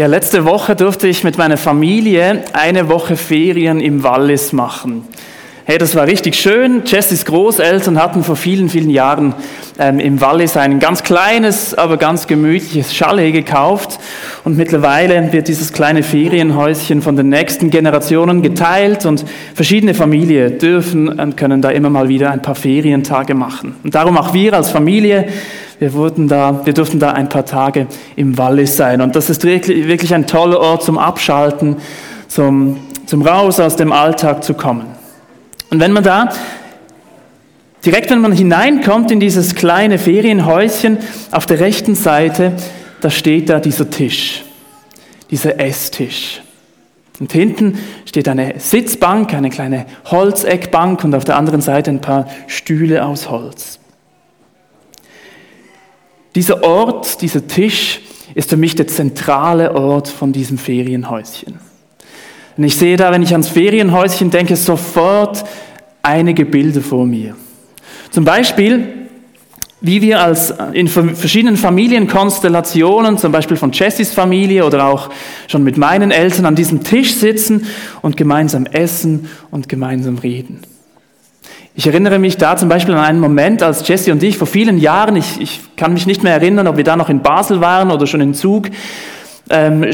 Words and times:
Ja, 0.00 0.06
letzte 0.06 0.46
Woche 0.46 0.76
durfte 0.76 1.08
ich 1.08 1.24
mit 1.24 1.36
meiner 1.36 1.58
Familie 1.58 2.44
eine 2.54 2.88
Woche 2.88 3.18
Ferien 3.18 3.80
im 3.80 4.02
Wallis 4.02 4.54
machen. 4.54 5.04
Hey, 5.66 5.76
das 5.76 5.94
war 5.94 6.06
richtig 6.06 6.36
schön. 6.36 6.84
Jessys 6.86 7.26
Großeltern 7.26 8.02
hatten 8.02 8.24
vor 8.24 8.34
vielen, 8.34 8.70
vielen 8.70 8.88
Jahren 8.88 9.34
ähm, 9.78 10.00
im 10.00 10.18
Wallis 10.22 10.56
ein 10.56 10.78
ganz 10.78 11.02
kleines, 11.02 11.74
aber 11.74 11.98
ganz 11.98 12.26
gemütliches 12.26 12.94
Chalet 12.94 13.34
gekauft. 13.34 14.00
Und 14.42 14.56
mittlerweile 14.56 15.34
wird 15.34 15.48
dieses 15.48 15.70
kleine 15.74 16.02
Ferienhäuschen 16.02 17.02
von 17.02 17.16
den 17.16 17.28
nächsten 17.28 17.68
Generationen 17.68 18.40
geteilt 18.40 19.04
und 19.04 19.26
verschiedene 19.54 19.92
Familien 19.92 20.58
dürfen 20.58 21.10
und 21.10 21.36
können 21.36 21.60
da 21.60 21.68
immer 21.68 21.90
mal 21.90 22.08
wieder 22.08 22.30
ein 22.30 22.40
paar 22.40 22.54
Ferientage 22.54 23.34
machen. 23.34 23.76
Und 23.84 23.94
darum 23.94 24.16
auch 24.16 24.32
wir 24.32 24.54
als 24.54 24.70
Familie, 24.70 25.28
wir, 25.80 25.94
wurden 25.94 26.28
da, 26.28 26.64
wir 26.64 26.74
durften 26.74 27.00
da 27.00 27.12
ein 27.12 27.28
paar 27.28 27.46
Tage 27.46 27.86
im 28.14 28.36
Wallis 28.38 28.76
sein. 28.76 29.00
Und 29.00 29.16
das 29.16 29.30
ist 29.30 29.42
wirklich, 29.44 30.14
ein 30.14 30.26
toller 30.26 30.60
Ort 30.60 30.84
zum 30.84 30.98
Abschalten, 30.98 31.78
zum, 32.28 32.76
zum 33.06 33.22
Raus 33.22 33.58
aus 33.58 33.76
dem 33.76 33.90
Alltag 33.90 34.44
zu 34.44 34.54
kommen. 34.54 34.86
Und 35.70 35.80
wenn 35.80 35.92
man 35.92 36.04
da, 36.04 36.28
direkt 37.84 38.10
wenn 38.10 38.20
man 38.20 38.32
hineinkommt 38.32 39.10
in 39.10 39.20
dieses 39.20 39.54
kleine 39.54 39.98
Ferienhäuschen, 39.98 40.98
auf 41.30 41.46
der 41.46 41.60
rechten 41.60 41.94
Seite, 41.94 42.52
da 43.00 43.08
steht 43.08 43.48
da 43.48 43.58
dieser 43.58 43.88
Tisch, 43.88 44.44
dieser 45.30 45.58
Esstisch. 45.58 46.42
Und 47.20 47.32
hinten 47.32 47.78
steht 48.04 48.28
eine 48.28 48.54
Sitzbank, 48.58 49.32
eine 49.32 49.48
kleine 49.48 49.86
Holzeckbank 50.10 51.04
und 51.04 51.14
auf 51.14 51.24
der 51.24 51.36
anderen 51.36 51.62
Seite 51.62 51.90
ein 51.90 52.02
paar 52.02 52.26
Stühle 52.48 53.04
aus 53.04 53.30
Holz. 53.30 53.79
Dieser 56.34 56.62
Ort, 56.62 57.22
dieser 57.22 57.46
Tisch 57.46 58.00
ist 58.34 58.50
für 58.50 58.56
mich 58.56 58.76
der 58.76 58.86
zentrale 58.86 59.74
Ort 59.74 60.08
von 60.08 60.32
diesem 60.32 60.58
Ferienhäuschen. 60.58 61.58
Und 62.56 62.64
ich 62.64 62.76
sehe 62.76 62.96
da, 62.96 63.10
wenn 63.10 63.22
ich 63.22 63.32
ans 63.32 63.48
Ferienhäuschen 63.48 64.30
denke, 64.30 64.56
sofort 64.56 65.44
einige 66.02 66.44
Bilder 66.44 66.80
vor 66.80 67.06
mir. 67.06 67.36
Zum 68.10 68.24
Beispiel, 68.24 69.08
wie 69.80 70.02
wir 70.02 70.20
als 70.20 70.52
in 70.72 70.88
verschiedenen 70.88 71.56
Familienkonstellationen, 71.56 73.18
zum 73.18 73.32
Beispiel 73.32 73.56
von 73.56 73.72
Jessys 73.72 74.12
Familie 74.12 74.66
oder 74.66 74.86
auch 74.86 75.10
schon 75.48 75.64
mit 75.64 75.78
meinen 75.78 76.10
Eltern 76.10 76.44
an 76.44 76.54
diesem 76.54 76.84
Tisch 76.84 77.14
sitzen 77.14 77.66
und 78.02 78.16
gemeinsam 78.16 78.66
essen 78.66 79.30
und 79.50 79.68
gemeinsam 79.68 80.18
reden. 80.18 80.60
Ich 81.74 81.86
erinnere 81.86 82.18
mich 82.18 82.36
da 82.36 82.56
zum 82.56 82.68
Beispiel 82.68 82.94
an 82.94 83.00
einen 83.00 83.20
Moment, 83.20 83.62
als 83.62 83.86
Jesse 83.86 84.10
und 84.10 84.22
ich 84.24 84.36
vor 84.36 84.48
vielen 84.48 84.78
Jahren, 84.78 85.14
ich, 85.14 85.40
ich 85.40 85.60
kann 85.76 85.92
mich 85.92 86.04
nicht 86.04 86.24
mehr 86.24 86.32
erinnern, 86.32 86.66
ob 86.66 86.76
wir 86.76 86.84
da 86.84 86.96
noch 86.96 87.08
in 87.08 87.22
Basel 87.22 87.60
waren 87.60 87.92
oder 87.92 88.08
schon 88.08 88.20
in 88.20 88.34
Zug, 88.34 88.68
ähm, 89.50 89.88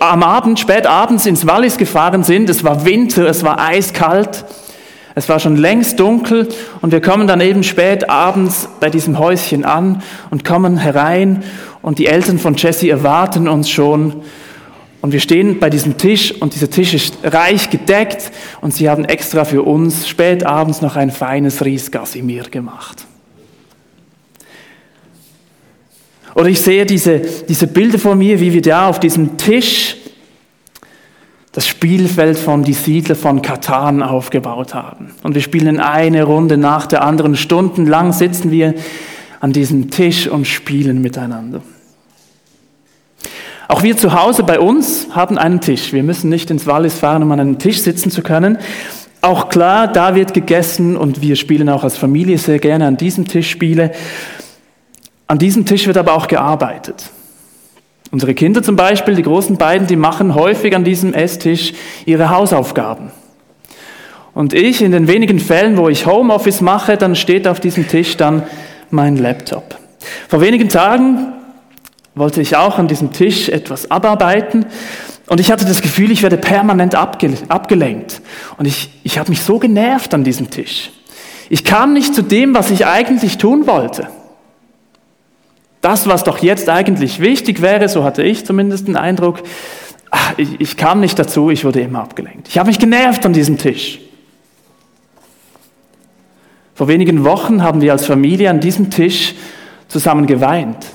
am 0.00 0.22
Abend, 0.22 0.60
spät 0.60 0.86
abends 0.86 1.24
ins 1.24 1.46
Wallis 1.46 1.78
gefahren 1.78 2.22
sind. 2.22 2.50
Es 2.50 2.64
war 2.64 2.84
Winter, 2.84 3.26
es 3.26 3.42
war 3.44 3.58
eiskalt. 3.58 4.44
Es 5.14 5.28
war 5.28 5.40
schon 5.40 5.56
längst 5.56 6.00
dunkel 6.00 6.48
und 6.80 6.90
wir 6.92 7.02
kommen 7.02 7.26
dann 7.26 7.42
eben 7.42 7.62
spät 7.62 8.08
abends 8.08 8.68
bei 8.80 8.88
diesem 8.88 9.18
Häuschen 9.18 9.66
an 9.66 10.02
und 10.30 10.42
kommen 10.42 10.78
herein 10.78 11.42
und 11.82 11.98
die 11.98 12.06
Eltern 12.06 12.38
von 12.38 12.54
Jesse 12.54 12.88
erwarten 12.88 13.46
uns 13.46 13.68
schon. 13.68 14.22
Und 15.02 15.12
wir 15.12 15.20
stehen 15.20 15.58
bei 15.58 15.68
diesem 15.68 15.98
Tisch 15.98 16.32
und 16.40 16.54
dieser 16.54 16.70
Tisch 16.70 16.94
ist 16.94 17.18
reich 17.24 17.70
gedeckt 17.70 18.30
und 18.60 18.72
sie 18.72 18.88
haben 18.88 19.04
extra 19.04 19.44
für 19.44 19.62
uns 19.62 20.08
spät 20.08 20.46
abends 20.46 20.80
noch 20.80 20.94
ein 20.94 21.10
feines 21.10 21.64
Riesgassimir 21.64 22.44
gemacht. 22.44 23.04
Oder 26.36 26.48
ich 26.48 26.60
sehe 26.60 26.86
diese, 26.86 27.18
diese 27.18 27.66
Bilder 27.66 27.98
vor 27.98 28.14
mir, 28.14 28.38
wie 28.40 28.52
wir 28.52 28.62
da 28.62 28.88
auf 28.88 29.00
diesem 29.00 29.36
Tisch 29.36 29.96
das 31.50 31.66
Spielfeld 31.66 32.38
von 32.38 32.62
Die 32.62 32.72
Siedler 32.72 33.16
von 33.16 33.42
Katan 33.42 34.02
aufgebaut 34.02 34.72
haben. 34.72 35.10
Und 35.24 35.34
wir 35.34 35.42
spielen 35.42 35.80
eine 35.80 36.22
Runde 36.22 36.56
nach 36.56 36.86
der 36.86 37.04
anderen. 37.04 37.36
Stundenlang 37.36 38.12
sitzen 38.12 38.52
wir 38.52 38.74
an 39.40 39.52
diesem 39.52 39.90
Tisch 39.90 40.28
und 40.28 40.46
spielen 40.46 41.02
miteinander. 41.02 41.60
Auch 43.72 43.82
wir 43.82 43.96
zu 43.96 44.12
Hause 44.12 44.42
bei 44.42 44.60
uns 44.60 45.08
haben 45.12 45.38
einen 45.38 45.62
Tisch. 45.62 45.94
Wir 45.94 46.02
müssen 46.02 46.28
nicht 46.28 46.50
ins 46.50 46.66
Wallis 46.66 46.92
fahren, 46.92 47.22
um 47.22 47.32
an 47.32 47.40
einem 47.40 47.58
Tisch 47.58 47.80
sitzen 47.80 48.10
zu 48.10 48.20
können. 48.20 48.58
Auch 49.22 49.48
klar, 49.48 49.88
da 49.88 50.14
wird 50.14 50.34
gegessen 50.34 50.94
und 50.94 51.22
wir 51.22 51.36
spielen 51.36 51.70
auch 51.70 51.82
als 51.82 51.96
Familie 51.96 52.36
sehr 52.36 52.58
gerne 52.58 52.86
an 52.86 52.98
diesem 52.98 53.26
Tisch 53.26 53.48
Spiele. 53.48 53.92
An 55.26 55.38
diesem 55.38 55.64
Tisch 55.64 55.86
wird 55.86 55.96
aber 55.96 56.12
auch 56.12 56.28
gearbeitet. 56.28 57.08
Unsere 58.10 58.34
Kinder 58.34 58.62
zum 58.62 58.76
Beispiel, 58.76 59.14
die 59.14 59.22
großen 59.22 59.56
beiden, 59.56 59.86
die 59.86 59.96
machen 59.96 60.34
häufig 60.34 60.76
an 60.76 60.84
diesem 60.84 61.14
Esstisch 61.14 61.72
ihre 62.04 62.28
Hausaufgaben. 62.28 63.10
Und 64.34 64.52
ich, 64.52 64.82
in 64.82 64.92
den 64.92 65.08
wenigen 65.08 65.38
Fällen, 65.38 65.78
wo 65.78 65.88
ich 65.88 66.04
Homeoffice 66.04 66.60
mache, 66.60 66.98
dann 66.98 67.16
steht 67.16 67.48
auf 67.48 67.58
diesem 67.58 67.88
Tisch 67.88 68.18
dann 68.18 68.42
mein 68.90 69.16
Laptop. 69.16 69.78
Vor 70.28 70.42
wenigen 70.42 70.68
Tagen 70.68 71.32
wollte 72.14 72.40
ich 72.40 72.56
auch 72.56 72.78
an 72.78 72.88
diesem 72.88 73.12
Tisch 73.12 73.48
etwas 73.48 73.90
abarbeiten 73.90 74.66
und 75.32 75.40
ich 75.40 75.50
hatte 75.50 75.64
das 75.64 75.80
Gefühl, 75.80 76.10
ich 76.10 76.22
werde 76.22 76.36
permanent 76.36 76.94
abgelenkt. 76.94 78.20
Und 78.58 78.66
ich, 78.66 78.90
ich 79.02 79.18
habe 79.18 79.30
mich 79.30 79.40
so 79.40 79.58
genervt 79.58 80.12
an 80.14 80.24
diesem 80.24 80.50
Tisch. 80.50 80.90
Ich 81.48 81.64
kam 81.64 81.92
nicht 81.92 82.14
zu 82.14 82.22
dem, 82.22 82.54
was 82.54 82.70
ich 82.70 82.86
eigentlich 82.86 83.38
tun 83.38 83.66
wollte. 83.66 84.08
Das, 85.80 86.06
was 86.06 86.24
doch 86.24 86.38
jetzt 86.38 86.68
eigentlich 86.68 87.20
wichtig 87.20 87.62
wäre, 87.62 87.88
so 87.88 88.04
hatte 88.04 88.22
ich 88.22 88.44
zumindest 88.44 88.88
den 88.88 88.96
Eindruck, 88.96 89.42
ach, 90.10 90.34
ich, 90.36 90.60
ich 90.60 90.76
kam 90.76 91.00
nicht 91.00 91.18
dazu, 91.18 91.50
ich 91.50 91.64
wurde 91.64 91.80
immer 91.80 92.00
abgelenkt. 92.00 92.48
Ich 92.48 92.58
habe 92.58 92.68
mich 92.68 92.78
genervt 92.78 93.24
an 93.24 93.32
diesem 93.32 93.58
Tisch. 93.58 94.00
Vor 96.74 96.88
wenigen 96.88 97.24
Wochen 97.24 97.62
haben 97.62 97.80
wir 97.80 97.92
als 97.92 98.06
Familie 98.06 98.50
an 98.50 98.60
diesem 98.60 98.90
Tisch 98.90 99.34
zusammen 99.88 100.26
geweint. 100.26 100.86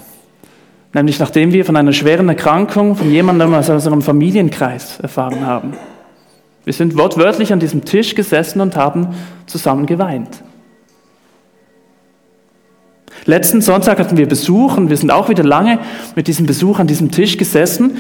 Nämlich 0.94 1.20
nachdem 1.20 1.52
wir 1.54 1.66
von 1.66 1.76
einer 1.76 1.94
schweren 1.94 2.30
Erkrankung 2.30 2.96
von 2.96 3.12
jemandem 3.12 3.54
aus 3.54 3.70
unserem 3.70 4.02
Familienkreis 4.02 5.00
erfahren 5.00 5.46
haben. 5.46 5.74
Wir 6.64 6.74
sind 6.74 6.98
wortwörtlich 6.98 7.54
an 7.54 7.60
diesem 7.60 7.86
Tisch 7.86 8.16
gesessen 8.16 8.62
und 8.62 8.76
haben 8.76 9.16
zusammen 9.46 9.86
geweint. 9.86 10.44
Letzten 13.26 13.62
Sonntag 13.62 14.00
hatten 14.00 14.16
wir 14.16 14.28
Besuch 14.28 14.78
und 14.78 14.90
wir 14.90 14.96
sind 14.96 15.12
auch 15.12 15.28
wieder 15.28 15.44
lange 15.44 15.80
mit 16.16 16.28
diesem 16.28 16.46
Besuch 16.46 16.80
an 16.80 16.88
diesem 16.88 17.12
Tisch 17.12 17.38
gesessen, 17.38 17.98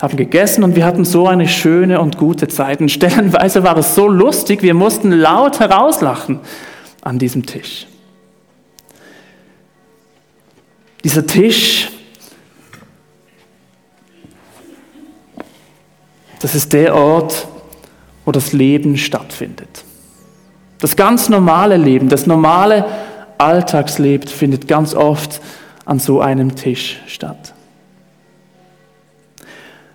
haben 0.00 0.16
gegessen 0.16 0.64
und 0.64 0.74
wir 0.74 0.86
hatten 0.86 1.04
so 1.04 1.26
eine 1.26 1.48
schöne 1.48 2.00
und 2.00 2.16
gute 2.16 2.48
Zeit. 2.48 2.80
Und 2.80 2.90
stellenweise 2.90 3.62
war 3.62 3.76
es 3.76 3.94
so 3.94 4.08
lustig, 4.08 4.62
wir 4.62 4.72
mussten 4.72 5.12
laut 5.12 5.60
herauslachen 5.60 6.40
an 7.02 7.18
diesem 7.18 7.44
Tisch. 7.44 7.86
Dieser 11.04 11.26
Tisch, 11.26 11.90
das 16.40 16.54
ist 16.54 16.72
der 16.72 16.94
Ort, 16.94 17.46
wo 18.24 18.32
das 18.32 18.52
Leben 18.52 18.96
stattfindet. 18.96 19.84
Das 20.80 20.96
ganz 20.96 21.28
normale 21.28 21.76
Leben, 21.76 22.08
das 22.08 22.26
normale 22.26 22.86
Alltagsleben 23.38 24.28
findet 24.28 24.66
ganz 24.66 24.94
oft 24.94 25.40
an 25.84 25.98
so 25.98 26.20
einem 26.20 26.56
Tisch 26.56 27.00
statt. 27.06 27.54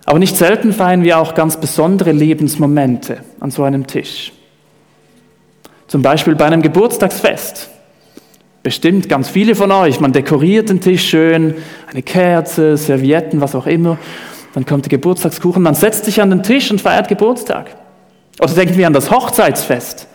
Aber 0.05 0.19
nicht 0.19 0.38
selten 0.38 0.72
feiern 0.72 1.03
wir 1.03 1.17
auch 1.17 1.34
ganz 1.34 1.57
besondere 1.59 2.11
Lebensmomente 2.11 3.17
an 3.39 3.50
so 3.50 3.63
einem 3.63 3.88
Tisch. 3.88 4.31
Zum 5.88 6.01
Beispiel 6.01 6.35
bei 6.35 6.45
einem 6.45 6.61
Geburtstagsfest. 6.61 7.69
Bestimmt 8.61 9.09
ganz 9.09 9.29
viele 9.29 9.55
von 9.55 9.72
euch. 9.72 10.00
Man 10.00 10.11
dekoriert 10.11 10.69
den 10.69 10.81
Tisch 10.81 11.07
schön, 11.07 11.55
eine 11.91 12.01
Kerze, 12.01 12.78
Servietten, 12.78 13.41
was 13.41 13.55
auch 13.55 13.67
immer. 13.67 13.97
Dann 14.55 14.66
kommt 14.66 14.85
der 14.85 14.89
Geburtstagskuchen, 14.89 15.61
man 15.61 15.75
setzt 15.75 16.05
sich 16.05 16.19
an 16.19 16.31
den 16.31 16.41
Tisch 16.41 16.72
und 16.72 16.81
feiert 16.81 17.07
Geburtstag. 17.07 17.75
Oder 18.40 18.53
denken 18.53 18.78
wir 18.78 18.87
an 18.87 18.93
das 18.93 19.11
Hochzeitsfest 19.11 20.07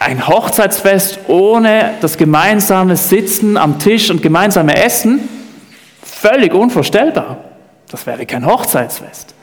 ein 0.00 0.26
Hochzeitsfest 0.26 1.20
ohne 1.28 1.92
das 2.00 2.16
gemeinsame 2.16 2.96
Sitzen 2.96 3.58
am 3.58 3.78
Tisch 3.78 4.10
und 4.10 4.22
gemeinsame 4.22 4.82
Essen, 4.82 5.28
völlig 6.02 6.54
unvorstellbar. 6.54 7.36
Das 7.90 8.06
wäre 8.06 8.24
kein 8.24 8.46
Hochzeitsfest. 8.46 9.34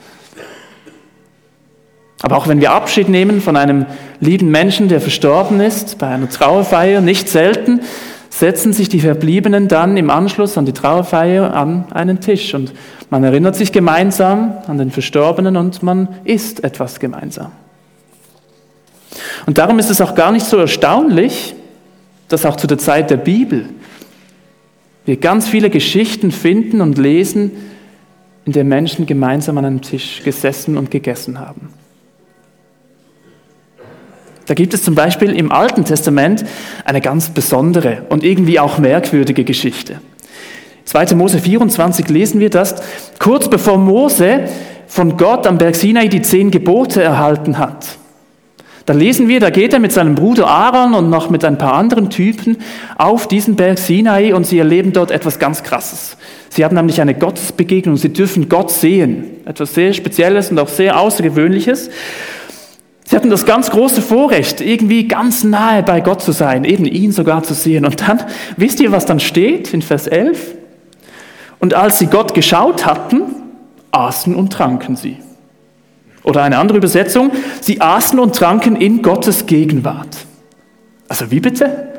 Aber 2.23 2.37
auch 2.37 2.47
wenn 2.47 2.59
wir 2.59 2.71
Abschied 2.71 3.07
nehmen 3.07 3.39
von 3.39 3.55
einem 3.55 3.85
lieben 4.19 4.49
Menschen, 4.49 4.89
der 4.89 4.99
verstorben 4.99 5.59
ist, 5.59 5.99
bei 5.99 6.07
einer 6.07 6.27
Trauerfeier, 6.27 7.01
nicht 7.01 7.29
selten 7.29 7.81
setzen 8.39 8.71
sich 8.71 8.87
die 8.87 8.99
Verbliebenen 8.99 9.67
dann 9.67 9.97
im 9.97 10.11
Anschluss 10.11 10.57
an 10.57 10.65
die 10.65 10.73
Trauerfeier 10.73 11.55
an 11.55 11.85
einen 11.91 12.19
Tisch 12.19 12.53
und 12.53 12.71
man 13.09 13.23
erinnert 13.23 13.55
sich 13.55 13.71
gemeinsam 13.71 14.53
an 14.67 14.77
den 14.77 14.91
Verstorbenen 14.91 15.57
und 15.57 15.81
man 15.81 16.09
isst 16.23 16.63
etwas 16.63 16.99
gemeinsam. 16.99 17.51
Und 19.47 19.57
darum 19.57 19.79
ist 19.79 19.89
es 19.89 20.01
auch 20.01 20.13
gar 20.13 20.31
nicht 20.31 20.45
so 20.45 20.57
erstaunlich, 20.57 21.55
dass 22.27 22.45
auch 22.45 22.57
zu 22.57 22.67
der 22.67 22.77
Zeit 22.77 23.09
der 23.09 23.17
Bibel 23.17 23.69
wir 25.05 25.17
ganz 25.17 25.47
viele 25.47 25.69
Geschichten 25.69 26.31
finden 26.31 26.81
und 26.81 26.97
lesen, 26.97 27.51
in 28.45 28.51
der 28.51 28.65
Menschen 28.65 29.05
gemeinsam 29.05 29.57
an 29.57 29.65
einem 29.65 29.81
Tisch 29.81 30.21
gesessen 30.23 30.77
und 30.77 30.91
gegessen 30.91 31.39
haben. 31.39 31.69
Da 34.47 34.53
gibt 34.53 34.73
es 34.73 34.81
zum 34.83 34.95
Beispiel 34.95 35.35
im 35.35 35.51
Alten 35.51 35.85
Testament 35.85 36.45
eine 36.85 37.01
ganz 37.01 37.29
besondere 37.29 38.03
und 38.09 38.23
irgendwie 38.23 38.59
auch 38.59 38.77
merkwürdige 38.77 39.43
Geschichte. 39.43 39.99
2. 40.85 41.15
Mose 41.15 41.39
24 41.39 42.07
lesen 42.07 42.39
wir 42.39 42.49
das, 42.49 42.75
kurz 43.19 43.49
bevor 43.49 43.77
Mose 43.77 44.45
von 44.87 45.17
Gott 45.17 45.45
am 45.45 45.57
Berg 45.57 45.75
Sinai 45.75 46.07
die 46.07 46.21
zehn 46.21 46.49
Gebote 46.49 47.03
erhalten 47.03 47.57
hat. 47.57 47.97
Da 48.85 48.93
lesen 48.93 49.27
wir, 49.27 49.41
da 49.41 49.49
geht 49.49 49.73
er 49.73 49.79
mit 49.79 49.91
seinem 49.91 50.15
Bruder 50.15 50.47
Aaron 50.47 50.93
und 50.93 51.09
noch 51.09 51.29
mit 51.29 51.43
ein 51.43 51.57
paar 51.57 51.73
anderen 51.73 52.09
Typen 52.09 52.55
auf 52.97 53.27
diesen 53.27 53.57
Berg 53.57 53.79
Sinai 53.79 54.33
und 54.33 54.47
sie 54.47 54.59
erleben 54.59 54.93
dort 54.93 55.11
etwas 55.11 55.39
ganz 55.39 55.61
Krasses. 55.61 56.15
Sie 56.47 56.63
haben 56.63 56.73
nämlich 56.73 57.01
eine 57.01 57.13
Gottesbegegnung, 57.13 57.97
sie 57.97 58.13
dürfen 58.13 58.47
Gott 58.47 58.71
sehen. 58.71 59.25
Etwas 59.43 59.73
sehr 59.73 59.91
Spezielles 59.91 60.51
und 60.51 60.59
auch 60.59 60.69
sehr 60.69 60.97
Außergewöhnliches. 60.97 61.89
Sie 63.17 63.19
hatten 63.19 63.31
das 63.31 63.47
ganz 63.47 63.71
große 63.71 64.03
Vorrecht, 64.03 64.61
irgendwie 64.61 65.07
ganz 65.07 65.43
nahe 65.43 65.81
bei 65.81 66.01
Gott 66.01 66.21
zu 66.21 66.31
sein, 66.31 66.63
eben 66.63 66.85
ihn 66.85 67.11
sogar 67.11 67.41
zu 67.41 67.55
sehen. 67.55 67.83
Und 67.83 68.07
dann, 68.07 68.21
wisst 68.57 68.79
ihr, 68.79 68.91
was 68.91 69.07
dann 69.07 69.19
steht 69.19 69.73
in 69.73 69.81
Vers 69.81 70.05
11? 70.05 70.53
Und 71.57 71.73
als 71.73 71.97
sie 71.97 72.05
Gott 72.05 72.35
geschaut 72.35 72.85
hatten, 72.85 73.23
aßen 73.89 74.35
und 74.35 74.53
tranken 74.53 74.95
sie. 74.95 75.17
Oder 76.21 76.43
eine 76.43 76.59
andere 76.59 76.77
Übersetzung, 76.77 77.31
sie 77.59 77.81
aßen 77.81 78.19
und 78.19 78.35
tranken 78.35 78.75
in 78.75 79.01
Gottes 79.01 79.47
Gegenwart. 79.47 80.15
Also 81.07 81.31
wie 81.31 81.39
bitte? 81.39 81.93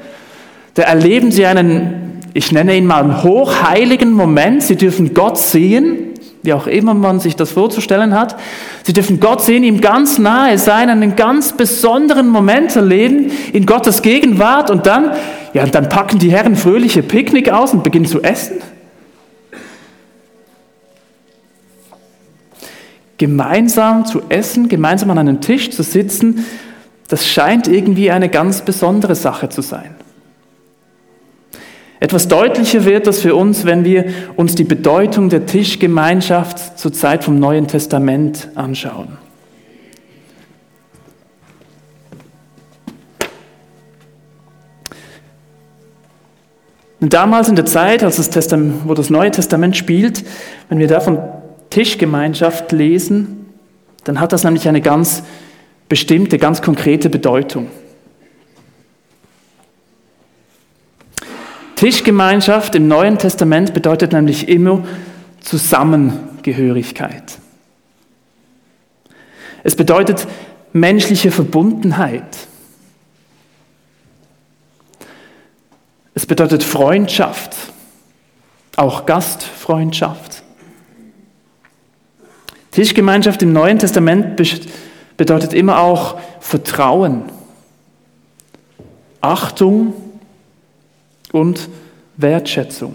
Da 0.75 0.85
erleben 0.85 1.33
sie 1.33 1.47
einen, 1.47 2.21
ich 2.33 2.53
nenne 2.53 2.77
ihn 2.77 2.87
mal 2.87 3.03
einen 3.03 3.25
hochheiligen 3.25 4.13
Moment. 4.13 4.63
Sie 4.63 4.77
dürfen 4.77 5.15
Gott 5.15 5.37
sehen 5.37 6.15
wie 6.43 6.53
auch 6.53 6.67
immer 6.67 6.95
man 6.95 7.21
sich 7.21 7.37
das 7.37 7.53
vorzustellen 7.53 8.15
hat. 8.15 8.37
Sie 8.85 8.93
dürfen 8.93 9.21
Gott 9.21 9.43
sehen, 9.43 9.65
ihm 9.65 9.81
ganz 9.81 10.19
nahe 10.19 10.59
sein, 10.59 10.89
einen 10.89 11.17
ganz 11.17 11.53
besonderen 11.53 12.29
Moment 12.29 12.75
erleben 12.77 13.31
in 13.53 13.67
Gottes 13.67 14.03
Gegenwart 14.03 14.71
und 14.71 14.87
dann, 14.87 15.13
ja, 15.53 15.67
dann 15.67 15.89
packen 15.89 16.19
die 16.19 16.31
Herren 16.31 16.57
fröhliche 16.57 17.03
Picknick 17.03 17.51
aus 17.51 17.73
und 17.73 17.83
beginnen 17.83 18.07
zu 18.07 18.23
essen. 18.23 18.59
Gemeinsam 23.19 24.07
zu 24.07 24.23
essen, 24.29 24.69
gemeinsam 24.69 25.11
an 25.11 25.19
einem 25.19 25.41
Tisch 25.41 25.71
zu 25.71 25.83
sitzen, 25.83 26.47
das 27.09 27.27
scheint 27.27 27.67
irgendwie 27.67 28.11
eine 28.11 28.29
ganz 28.29 28.61
besondere 28.63 29.15
Sache 29.15 29.49
zu 29.49 29.61
sein. 29.61 29.98
Etwas 32.01 32.29
deutlicher 32.29 32.85
wird 32.85 33.07
das 33.07 33.21
für 33.21 33.35
uns, 33.35 33.65
wenn 33.65 33.85
wir 33.85 34.05
uns 34.37 34.55
die 34.55 34.65
Bedeutung 34.65 35.31
der 35.31 35.47
Tischgemeinschaft 35.47 36.79
zur 36.79 36.93
Zeit 36.93 37.25
vom 37.25 37.39
Neuen 37.39 37.67
Testament 37.67 38.49
anschauen. 38.55 39.19
damals 47.01 47.49
in 47.49 47.57
der 47.57 47.67
Zeit, 47.67 48.03
als 48.03 48.17
das 48.17 48.31
Testament, 48.31 48.83
wo 48.85 48.95
das 48.95 49.11
Neue 49.11 49.31
Testament 49.31 49.77
spielt, 49.77 50.25
wenn 50.69 50.79
wir 50.79 50.89
da 50.89 51.01
von 51.01 51.19
Tischgemeinschaft 51.71 52.73
lesen, 52.73 53.47
dann 54.05 54.21
hat 54.21 54.33
das 54.33 54.45
nämlich 54.45 54.69
eine 54.69 54.81
ganz 54.81 55.23
bestimmte, 55.89 56.39
ganz 56.39 56.63
konkrete 56.63 57.09
Bedeutung. 57.09 57.69
Tischgemeinschaft 61.79 62.75
im 62.75 62.89
Neuen 62.89 63.19
Testament 63.19 63.73
bedeutet 63.73 64.13
nämlich 64.13 64.49
immer 64.49 64.85
Zusammengehörigkeit. 65.39 67.39
Es 69.63 69.77
bedeutet 69.77 70.27
menschliche 70.73 71.31
Verbundenheit. 71.31 72.49
Es 76.15 76.27
bedeutet 76.27 76.65
Freundschaft, 76.65 77.55
auch 78.75 79.07
Gastfreundschaft. 79.07 80.43
Tischgemeinschaft 82.73 83.41
im 83.43 83.53
Neuen 83.53 83.79
Testament 83.79 84.35
bedeutet 85.17 85.55
immer 85.55 85.79
auch 85.79 86.19
Vertrauen, 86.41 87.23
Achtung, 89.21 89.95
und 91.33 91.69
Wertschätzung. 92.17 92.95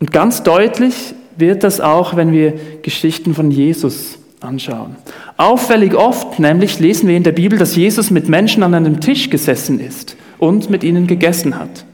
Und 0.00 0.10
ganz 0.10 0.42
deutlich 0.42 1.14
wird 1.36 1.62
das 1.62 1.80
auch, 1.80 2.16
wenn 2.16 2.32
wir 2.32 2.54
Geschichten 2.82 3.34
von 3.34 3.50
Jesus 3.50 4.18
anschauen. 4.40 4.96
Auffällig 5.36 5.94
oft 5.94 6.38
nämlich 6.38 6.80
lesen 6.80 7.08
wir 7.08 7.16
in 7.16 7.22
der 7.22 7.32
Bibel, 7.32 7.58
dass 7.58 7.76
Jesus 7.76 8.10
mit 8.10 8.28
Menschen 8.28 8.62
an 8.62 8.74
einem 8.74 9.00
Tisch 9.00 9.30
gesessen 9.30 9.80
ist 9.80 10.16
und 10.38 10.70
mit 10.70 10.82
ihnen 10.82 11.06
gegessen 11.06 11.58
hat. 11.58 11.84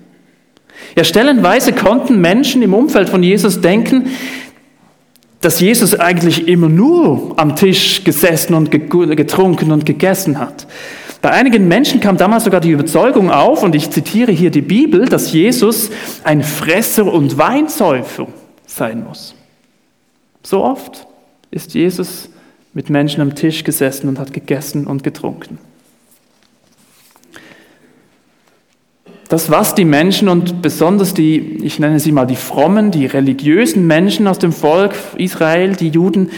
Ja, 0.96 1.04
stellenweise 1.04 1.72
konnten 1.72 2.20
Menschen 2.20 2.62
im 2.62 2.74
Umfeld 2.74 3.08
von 3.10 3.22
Jesus 3.22 3.60
denken, 3.60 4.06
dass 5.40 5.60
Jesus 5.60 5.94
eigentlich 5.94 6.48
immer 6.48 6.68
nur 6.68 7.34
am 7.36 7.54
Tisch 7.54 8.02
gesessen 8.04 8.54
und 8.54 8.70
getrunken 8.70 9.70
und 9.70 9.86
gegessen 9.86 10.38
hat. 10.38 10.66
Bei 11.28 11.34
einigen 11.34 11.68
Menschen 11.68 12.00
kam 12.00 12.16
damals 12.16 12.44
sogar 12.44 12.62
die 12.62 12.70
Überzeugung 12.70 13.30
auf, 13.30 13.62
und 13.62 13.74
ich 13.74 13.90
zitiere 13.90 14.32
hier 14.32 14.50
die 14.50 14.62
Bibel, 14.62 15.04
dass 15.04 15.30
Jesus 15.30 15.90
ein 16.24 16.42
Fresser 16.42 17.04
und 17.12 17.36
Weinsäufer 17.36 18.28
sein 18.64 19.04
muss. 19.04 19.34
So 20.42 20.64
oft 20.64 21.06
ist 21.50 21.74
Jesus 21.74 22.30
mit 22.72 22.88
Menschen 22.88 23.20
am 23.20 23.34
Tisch 23.34 23.62
gesessen 23.62 24.08
und 24.08 24.18
hat 24.18 24.32
gegessen 24.32 24.86
und 24.86 25.04
getrunken. 25.04 25.58
Das, 29.28 29.50
was 29.50 29.74
die 29.74 29.84
Menschen 29.84 30.30
und 30.30 30.62
besonders 30.62 31.12
die, 31.12 31.62
ich 31.62 31.78
nenne 31.78 32.00
sie 32.00 32.10
mal 32.10 32.24
die 32.24 32.36
frommen, 32.36 32.90
die 32.90 33.04
religiösen 33.04 33.86
Menschen 33.86 34.26
aus 34.26 34.38
dem 34.38 34.52
Volk 34.52 34.94
Israel, 35.18 35.76
die 35.76 35.90
Juden, 35.90 36.30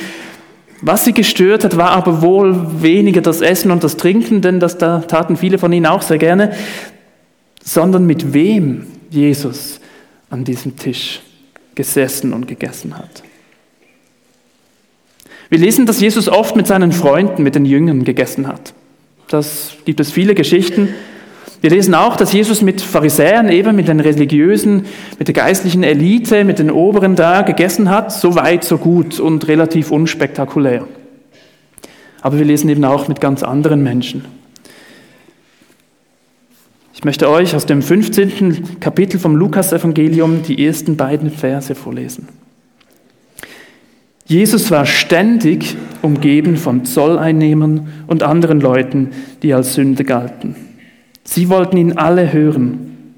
was 0.83 1.05
sie 1.05 1.13
gestört 1.13 1.65
hat, 1.65 1.77
war 1.77 1.91
aber 1.91 2.23
wohl 2.23 2.83
weniger 2.83 3.21
das 3.21 3.41
Essen 3.41 3.71
und 3.71 3.85
das 3.85 3.97
Trinken, 3.97 4.41
denn 4.41 4.61
das 4.61 4.79
da 4.79 5.01
taten 5.01 5.37
viele 5.37 5.59
von 5.59 5.73
ihnen 5.73 5.87
auch 5.87 6.03
sehr 6.03 6.19
gerne, 6.19 6.55
sondern 7.63 8.07
mit 8.07 8.33
wem 8.33 8.87
Jesus 9.11 9.81
an 10.31 10.45
diesem 10.45 10.77
Tisch 10.77 11.21
gesessen 11.75 12.33
und 12.33 12.47
gegessen 12.47 12.97
hat. 12.97 13.23
Wir 15.51 15.59
lesen, 15.59 15.85
dass 15.85 16.01
Jesus 16.01 16.29
oft 16.29 16.57
mit 16.57 16.67
seinen 16.67 16.93
Freunden, 16.93 17.43
mit 17.43 17.57
den 17.57 17.65
Jüngern 17.65 18.05
gegessen 18.05 18.47
hat. 18.47 18.73
Das 19.29 19.73
gibt 19.85 20.01
es 20.01 20.11
viele 20.11 20.35
Geschichten. 20.35 20.95
Wir 21.61 21.71
lesen 21.71 21.95
auch, 21.95 22.17
dass 22.17 22.33
Jesus 22.33 22.63
mit 22.63 22.81
Pharisäern, 22.81 23.51
eben 23.51 23.77
mit 23.77 23.89
den 23.89 24.01
religiösen, 24.01 24.87
mit 25.19 25.29
der 25.29 25.35
geistlichen 25.35 25.83
Elite, 25.83 26.45
mit 26.45 26.59
den 26.59 26.71
Oberen 26.71 27.17
da 27.17 27.43
gegessen 27.43 27.91
hat. 27.91 28.13
So 28.13 28.35
weit, 28.35 28.65
so 28.65 28.79
gut 28.79 29.21
und 29.21 29.47
relativ 29.47 29.91
unspektakulär. 29.91 30.87
Aber 32.23 32.39
wir 32.39 32.47
lesen 32.47 32.71
eben 32.71 32.85
auch 32.85 33.09
mit 33.09 33.21
ganz 33.21 33.43
anderen 33.43 33.83
Menschen. 33.83 34.25
Ich 36.95 37.05
möchte 37.05 37.29
euch 37.29 37.55
aus 37.55 37.67
dem 37.67 37.83
15. 37.83 38.81
Kapitel 38.81 39.19
vom 39.19 39.37
Lukas-Evangelium 39.37 40.43
die 40.43 40.67
ersten 40.67 40.97
beiden 40.97 41.31
Verse 41.31 41.75
vorlesen. 41.75 42.29
Jesus 44.27 44.71
war 44.71 44.87
ständig 44.87 45.77
umgeben 46.03 46.57
von 46.57 46.85
Zolleinnehmern 46.85 47.89
und 48.07 48.23
anderen 48.23 48.61
Leuten, 48.61 49.11
die 49.43 49.53
als 49.53 49.75
Sünde 49.75 50.05
galten. 50.05 50.70
Sie 51.31 51.49
wollten 51.49 51.77
ihn 51.77 51.97
alle 51.97 52.33
hören. 52.33 53.15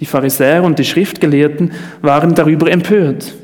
Die 0.00 0.06
Pharisäer 0.06 0.64
und 0.64 0.78
die 0.78 0.84
Schriftgelehrten 0.86 1.72
waren 2.00 2.34
darüber 2.34 2.70
empört. 2.70 3.34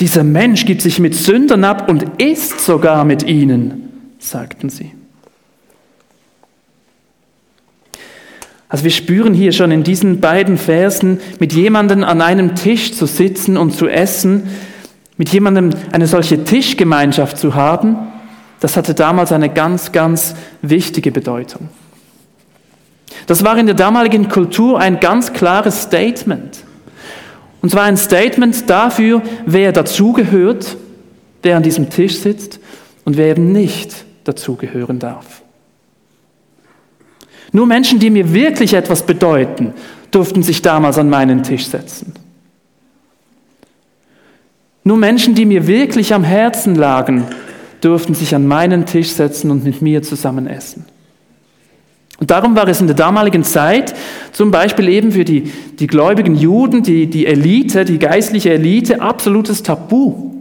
Dieser 0.00 0.24
Mensch 0.24 0.64
gibt 0.64 0.80
sich 0.80 0.98
mit 0.98 1.14
Sündern 1.14 1.64
ab 1.64 1.90
und 1.90 2.22
isst 2.22 2.62
sogar 2.62 3.04
mit 3.04 3.22
ihnen, 3.22 4.14
sagten 4.18 4.70
sie. 4.70 4.92
Also 8.70 8.84
wir 8.84 8.90
spüren 8.90 9.34
hier 9.34 9.52
schon 9.52 9.72
in 9.72 9.82
diesen 9.82 10.22
beiden 10.22 10.56
Versen, 10.56 11.20
mit 11.38 11.52
jemandem 11.52 12.02
an 12.02 12.22
einem 12.22 12.54
Tisch 12.54 12.94
zu 12.94 13.04
sitzen 13.04 13.58
und 13.58 13.72
zu 13.72 13.88
essen, 13.88 14.44
mit 15.18 15.28
jemandem 15.28 15.68
eine 15.92 16.06
solche 16.06 16.44
Tischgemeinschaft 16.44 17.36
zu 17.36 17.54
haben, 17.54 17.98
das 18.60 18.78
hatte 18.78 18.94
damals 18.94 19.32
eine 19.32 19.50
ganz, 19.50 19.92
ganz 19.92 20.34
wichtige 20.62 21.12
Bedeutung. 21.12 21.68
Das 23.26 23.44
war 23.44 23.56
in 23.58 23.66
der 23.66 23.74
damaligen 23.74 24.28
Kultur 24.28 24.78
ein 24.78 25.00
ganz 25.00 25.32
klares 25.32 25.82
Statement. 25.82 26.64
Und 27.62 27.70
zwar 27.70 27.84
ein 27.84 27.96
Statement 27.96 28.68
dafür, 28.68 29.22
wer 29.44 29.72
dazugehört, 29.72 30.76
wer 31.42 31.56
an 31.56 31.62
diesem 31.62 31.90
Tisch 31.90 32.18
sitzt 32.18 32.60
und 33.04 33.16
wer 33.16 33.28
eben 33.28 33.52
nicht 33.52 34.04
dazugehören 34.24 34.98
darf. 34.98 35.42
Nur 37.52 37.66
Menschen, 37.66 37.98
die 37.98 38.10
mir 38.10 38.32
wirklich 38.32 38.74
etwas 38.74 39.02
bedeuten, 39.02 39.72
durften 40.10 40.42
sich 40.42 40.62
damals 40.62 40.98
an 40.98 41.08
meinen 41.08 41.42
Tisch 41.42 41.66
setzen. 41.66 42.12
Nur 44.84 44.96
Menschen, 44.96 45.34
die 45.34 45.44
mir 45.44 45.66
wirklich 45.66 46.14
am 46.14 46.22
Herzen 46.22 46.74
lagen, 46.74 47.24
durften 47.80 48.14
sich 48.14 48.34
an 48.34 48.46
meinen 48.46 48.86
Tisch 48.86 49.10
setzen 49.10 49.50
und 49.50 49.64
mit 49.64 49.82
mir 49.82 50.02
zusammen 50.02 50.46
essen. 50.46 50.84
Und 52.18 52.30
darum 52.30 52.56
war 52.56 52.66
es 52.66 52.80
in 52.80 52.86
der 52.86 52.96
damaligen 52.96 53.44
Zeit 53.44 53.94
zum 54.32 54.50
Beispiel 54.50 54.88
eben 54.88 55.12
für 55.12 55.24
die, 55.24 55.52
die 55.78 55.86
gläubigen 55.86 56.34
Juden, 56.34 56.82
die, 56.82 57.08
die 57.08 57.26
Elite, 57.26 57.84
die 57.84 57.98
geistliche 57.98 58.52
Elite, 58.54 59.02
absolutes 59.02 59.62
Tabu. 59.62 60.32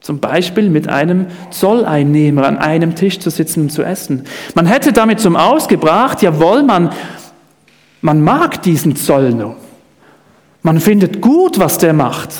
Zum 0.00 0.18
Beispiel 0.18 0.68
mit 0.70 0.88
einem 0.88 1.26
Zolleinnehmer 1.50 2.44
an 2.44 2.58
einem 2.58 2.94
Tisch 2.94 3.20
zu 3.20 3.30
sitzen 3.30 3.62
und 3.62 3.70
zu 3.70 3.82
essen. 3.82 4.24
Man 4.54 4.66
hätte 4.66 4.92
damit 4.92 5.20
zum 5.20 5.36
Ausgebracht, 5.36 6.22
jawohl, 6.22 6.62
man, 6.62 6.90
man 8.00 8.20
mag 8.20 8.62
diesen 8.62 8.96
Zollner. 8.96 9.54
Man 10.62 10.80
findet 10.80 11.20
gut, 11.20 11.58
was 11.58 11.78
der 11.78 11.92
macht. 11.92 12.30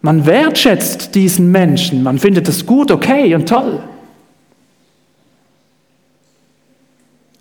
Man 0.00 0.24
wertschätzt 0.24 1.14
diesen 1.14 1.50
Menschen. 1.50 2.02
Man 2.02 2.18
findet 2.18 2.48
es 2.48 2.64
gut, 2.64 2.90
okay 2.90 3.34
und 3.34 3.48
toll. 3.48 3.82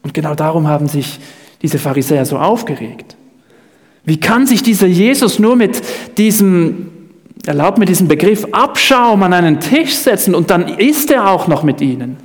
Und 0.06 0.14
genau 0.14 0.36
darum 0.36 0.68
haben 0.68 0.88
sich 0.88 1.20
diese 1.64 1.80
Pharisäer 1.80 2.28
so 2.28 2.38
aufgeregt. 2.38 3.16
Wie 4.04 4.20
kann 4.20 4.46
sich 4.46 4.62
dieser 4.62 4.86
Jesus 4.86 5.40
nur 5.40 5.56
mit 5.56 5.82
diesem, 6.20 6.92
erlaubt 7.48 7.80
mir 7.80 7.88
diesen 7.88 8.08
Begriff, 8.08 8.46
Abschaum 8.52 9.24
an 9.24 9.34
einen 9.34 9.60
Tisch 9.60 9.96
setzen 9.96 10.36
und 10.36 10.52
dann 10.52 10.68
isst 10.78 11.10
er 11.10 11.28
auch 11.28 11.48
noch 11.48 11.64
mit 11.64 11.82
ihnen? 11.82 12.18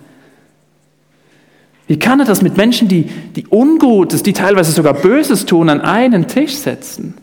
Wie 1.86 1.98
kann 1.98 2.20
er 2.20 2.26
das 2.26 2.42
mit 2.42 2.58
Menschen, 2.58 2.86
die, 2.86 3.04
die 3.04 3.46
Ungutes, 3.48 4.22
die 4.22 4.34
teilweise 4.34 4.72
sogar 4.72 4.92
Böses 4.92 5.46
tun, 5.46 5.70
an 5.70 5.80
einen 5.80 6.28
Tisch 6.28 6.56
setzen? 6.56 7.14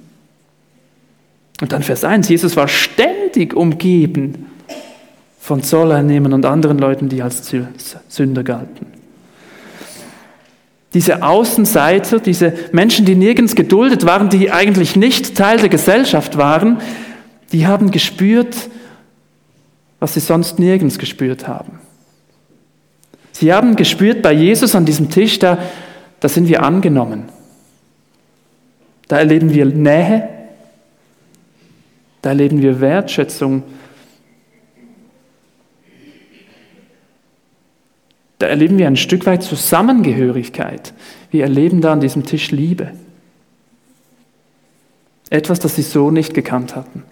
Und 1.61 1.71
dann 1.71 1.83
Vers 1.83 2.03
1, 2.03 2.27
Jesus 2.29 2.57
war 2.57 2.67
ständig 2.67 3.53
umgeben 3.53 4.47
von 5.39 5.61
Zolleinnehmern 5.61 6.33
und 6.33 6.47
anderen 6.47 6.79
Leuten, 6.79 7.09
die 7.09 7.21
als 7.21 7.53
Sünder 8.07 8.43
galten. 8.43 8.96
Diese 10.97 11.21
Außenseiter, 11.21 12.19
diese 12.19 12.53
Menschen, 12.71 13.05
die 13.05 13.13
nirgends 13.13 13.53
geduldet 13.53 14.07
waren, 14.07 14.29
die 14.29 14.51
eigentlich 14.51 14.95
nicht 14.95 15.35
Teil 15.35 15.59
der 15.59 15.69
Gesellschaft 15.69 16.39
waren, 16.39 16.79
die 17.51 17.67
haben 17.67 17.91
gespürt, 17.91 18.55
was 19.99 20.15
sie 20.15 20.21
sonst 20.21 20.57
nirgends 20.57 20.97
gespürt 20.97 21.47
haben. 21.47 21.79
Sie 23.31 23.53
haben 23.53 23.75
gespürt 23.75 24.23
bei 24.23 24.33
Jesus 24.33 24.73
an 24.73 24.85
diesem 24.85 25.11
Tisch, 25.11 25.37
da, 25.37 25.59
da 26.19 26.29
sind 26.29 26.47
wir 26.47 26.63
angenommen. 26.63 27.25
Da 29.07 29.19
erleben 29.19 29.53
wir 29.53 29.67
Nähe, 29.67 30.29
da 32.23 32.29
erleben 32.31 32.63
wir 32.63 32.81
Wertschätzung, 32.81 33.61
Da 38.39 38.47
erleben 38.47 38.77
wir 38.77 38.87
ein 38.87 38.97
Stück 38.97 39.25
weit 39.25 39.43
Zusammengehörigkeit. 39.43 40.93
Wir 41.31 41.43
erleben 41.43 41.81
da 41.81 41.93
an 41.93 42.01
diesem 42.01 42.25
Tisch 42.25 42.51
Liebe. 42.51 42.91
Etwas, 45.29 45.59
das 45.59 45.75
sie 45.75 45.81
so 45.81 46.11
nicht 46.11 46.33
gekannt 46.33 46.75
hatten. 46.75 47.03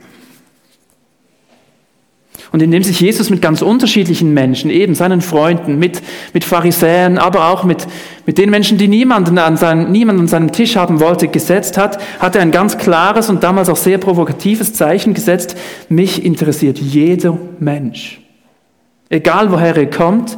Und 2.52 2.62
indem 2.62 2.84
sich 2.84 3.02
Jesus 3.02 3.30
mit 3.30 3.42
ganz 3.42 3.62
unterschiedlichen 3.62 4.34
Menschen, 4.34 4.70
eben 4.70 4.96
seinen 4.96 5.20
Freunden, 5.20 5.78
mit, 5.78 6.02
mit 6.34 6.46
Pharisäern, 6.46 7.18
aber 7.18 7.50
auch 7.50 7.66
mit, 7.66 7.86
mit 8.26 8.38
den 8.38 8.50
Menschen, 8.50 8.78
die 8.78 8.88
niemanden 8.88 9.38
an, 9.40 9.58
seinen, 9.58 9.92
niemanden 9.92 10.22
an 10.22 10.28
seinem 10.28 10.52
Tisch 10.54 10.78
haben 10.78 11.02
wollte, 11.02 11.28
gesetzt 11.28 11.78
hat, 11.78 12.00
hat 12.20 12.36
er 12.36 12.42
ein 12.42 12.52
ganz 12.52 12.78
klares 12.78 13.30
und 13.30 13.44
damals 13.44 13.68
auch 13.68 13.76
sehr 13.76 13.98
provokatives 13.98 14.74
Zeichen 14.74 15.14
gesetzt. 15.14 15.58
Mich 15.90 16.24
interessiert 16.24 16.78
jeder 16.80 17.38
Mensch. 17.60 18.22
Egal 19.10 19.52
woher 19.52 19.76
er 19.76 19.90
kommt, 19.90 20.38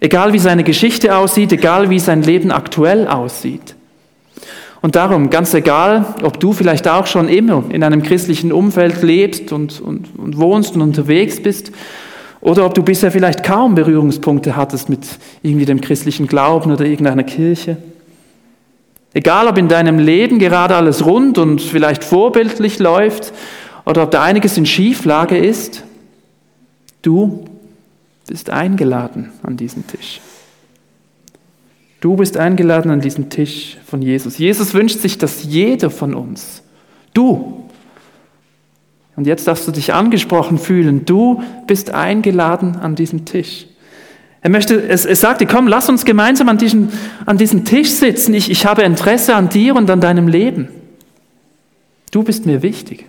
Egal 0.00 0.32
wie 0.32 0.38
seine 0.38 0.64
Geschichte 0.64 1.14
aussieht, 1.14 1.52
egal 1.52 1.90
wie 1.90 1.98
sein 1.98 2.22
Leben 2.22 2.50
aktuell 2.50 3.06
aussieht. 3.06 3.74
Und 4.80 4.96
darum, 4.96 5.28
ganz 5.28 5.52
egal, 5.52 6.14
ob 6.22 6.40
du 6.40 6.54
vielleicht 6.54 6.88
auch 6.88 7.06
schon 7.06 7.28
immer 7.28 7.64
in 7.68 7.82
einem 7.84 8.02
christlichen 8.02 8.50
Umfeld 8.50 9.02
lebst 9.02 9.52
und, 9.52 9.80
und, 9.80 10.08
und 10.16 10.38
wohnst 10.38 10.74
und 10.74 10.80
unterwegs 10.80 11.42
bist, 11.42 11.70
oder 12.40 12.64
ob 12.64 12.72
du 12.72 12.82
bisher 12.82 13.10
vielleicht 13.10 13.44
kaum 13.44 13.74
Berührungspunkte 13.74 14.56
hattest 14.56 14.88
mit 14.88 15.06
irgendwie 15.42 15.66
dem 15.66 15.82
christlichen 15.82 16.26
Glauben 16.26 16.72
oder 16.72 16.86
irgendeiner 16.86 17.24
Kirche. 17.24 17.76
Egal, 19.12 19.48
ob 19.48 19.58
in 19.58 19.68
deinem 19.68 19.98
Leben 19.98 20.38
gerade 20.38 20.76
alles 20.76 21.04
rund 21.04 21.36
und 21.36 21.60
vielleicht 21.60 22.02
vorbildlich 22.02 22.78
läuft 22.78 23.34
oder 23.84 24.04
ob 24.04 24.10
da 24.10 24.22
einiges 24.22 24.56
in 24.56 24.64
Schieflage 24.64 25.36
ist, 25.36 25.82
du 27.02 27.44
bist 28.30 28.48
eingeladen 28.48 29.32
an 29.42 29.56
diesen 29.56 29.88
Tisch. 29.88 30.20
Du 32.00 32.14
bist 32.14 32.36
eingeladen 32.36 32.92
an 32.92 33.00
diesen 33.00 33.28
Tisch 33.28 33.76
von 33.84 34.00
Jesus. 34.00 34.38
Jesus 34.38 34.72
wünscht 34.72 35.00
sich, 35.00 35.18
dass 35.18 35.42
jeder 35.42 35.90
von 35.90 36.14
uns, 36.14 36.62
du, 37.12 37.64
und 39.16 39.26
jetzt 39.26 39.48
darfst 39.48 39.66
du 39.66 39.72
dich 39.72 39.92
angesprochen 39.92 40.58
fühlen, 40.58 41.04
du 41.04 41.42
bist 41.66 41.90
eingeladen 41.90 42.76
an 42.76 42.94
diesen 42.94 43.24
Tisch. 43.24 43.66
Er 44.42 44.50
möchte, 44.50 44.80
es, 44.80 45.06
er 45.06 45.16
sagte, 45.16 45.44
komm, 45.44 45.66
lass 45.66 45.88
uns 45.88 46.04
gemeinsam 46.04 46.48
an 46.48 46.56
diesem, 46.56 46.90
an 47.26 47.36
diesem 47.36 47.64
Tisch 47.64 47.90
sitzen. 47.90 48.32
Ich, 48.32 48.48
ich 48.48 48.64
habe 48.64 48.82
Interesse 48.82 49.34
an 49.34 49.48
dir 49.48 49.74
und 49.74 49.90
an 49.90 50.00
deinem 50.00 50.28
Leben. 50.28 50.68
Du 52.12 52.22
bist 52.22 52.46
mir 52.46 52.62
wichtig. 52.62 53.06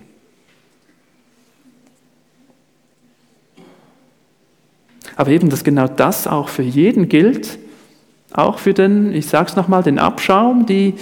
Aber 5.16 5.30
eben, 5.30 5.50
dass 5.50 5.64
genau 5.64 5.88
das 5.88 6.26
auch 6.26 6.48
für 6.48 6.62
jeden 6.62 7.08
gilt, 7.08 7.58
auch 8.32 8.58
für 8.58 8.74
den, 8.74 9.12
ich 9.12 9.26
sage 9.26 9.50
es 9.50 9.56
nochmal, 9.56 9.82
den 9.82 9.98
Abschaum, 9.98 10.66
die, 10.66 10.94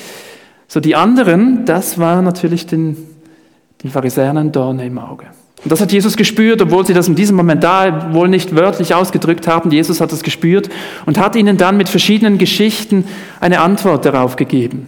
so 0.68 0.80
die 0.80 0.96
anderen, 0.96 1.64
das 1.64 1.98
war 1.98 2.22
natürlich 2.22 2.66
den, 2.66 2.96
den 3.82 3.90
Pharisäern 3.90 4.36
ein 4.36 4.52
Dorn 4.52 4.78
im 4.80 4.98
Auge. 4.98 5.26
Und 5.62 5.70
das 5.70 5.80
hat 5.80 5.92
Jesus 5.92 6.16
gespürt, 6.16 6.62
obwohl 6.62 6.86
sie 6.86 6.94
das 6.94 7.06
in 7.06 7.14
diesem 7.14 7.36
Moment 7.36 7.62
da 7.62 8.14
wohl 8.14 8.28
nicht 8.28 8.56
wörtlich 8.56 8.94
ausgedrückt 8.94 9.46
haben. 9.46 9.70
Jesus 9.70 10.00
hat 10.00 10.10
das 10.10 10.22
gespürt 10.22 10.70
und 11.04 11.18
hat 11.18 11.36
ihnen 11.36 11.58
dann 11.58 11.76
mit 11.76 11.88
verschiedenen 11.88 12.38
Geschichten 12.38 13.04
eine 13.40 13.60
Antwort 13.60 14.06
darauf 14.06 14.36
gegeben. 14.36 14.86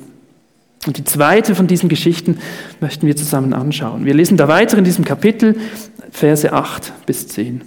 Und 0.86 0.96
die 0.96 1.04
zweite 1.04 1.54
von 1.54 1.66
diesen 1.66 1.88
Geschichten 1.88 2.38
möchten 2.80 3.06
wir 3.06 3.14
zusammen 3.16 3.52
anschauen. 3.52 4.04
Wir 4.04 4.14
lesen 4.14 4.36
da 4.36 4.48
weiter 4.48 4.78
in 4.78 4.84
diesem 4.84 5.04
Kapitel, 5.04 5.56
Verse 6.10 6.52
8 6.52 6.92
bis 7.06 7.28
10. 7.28 7.60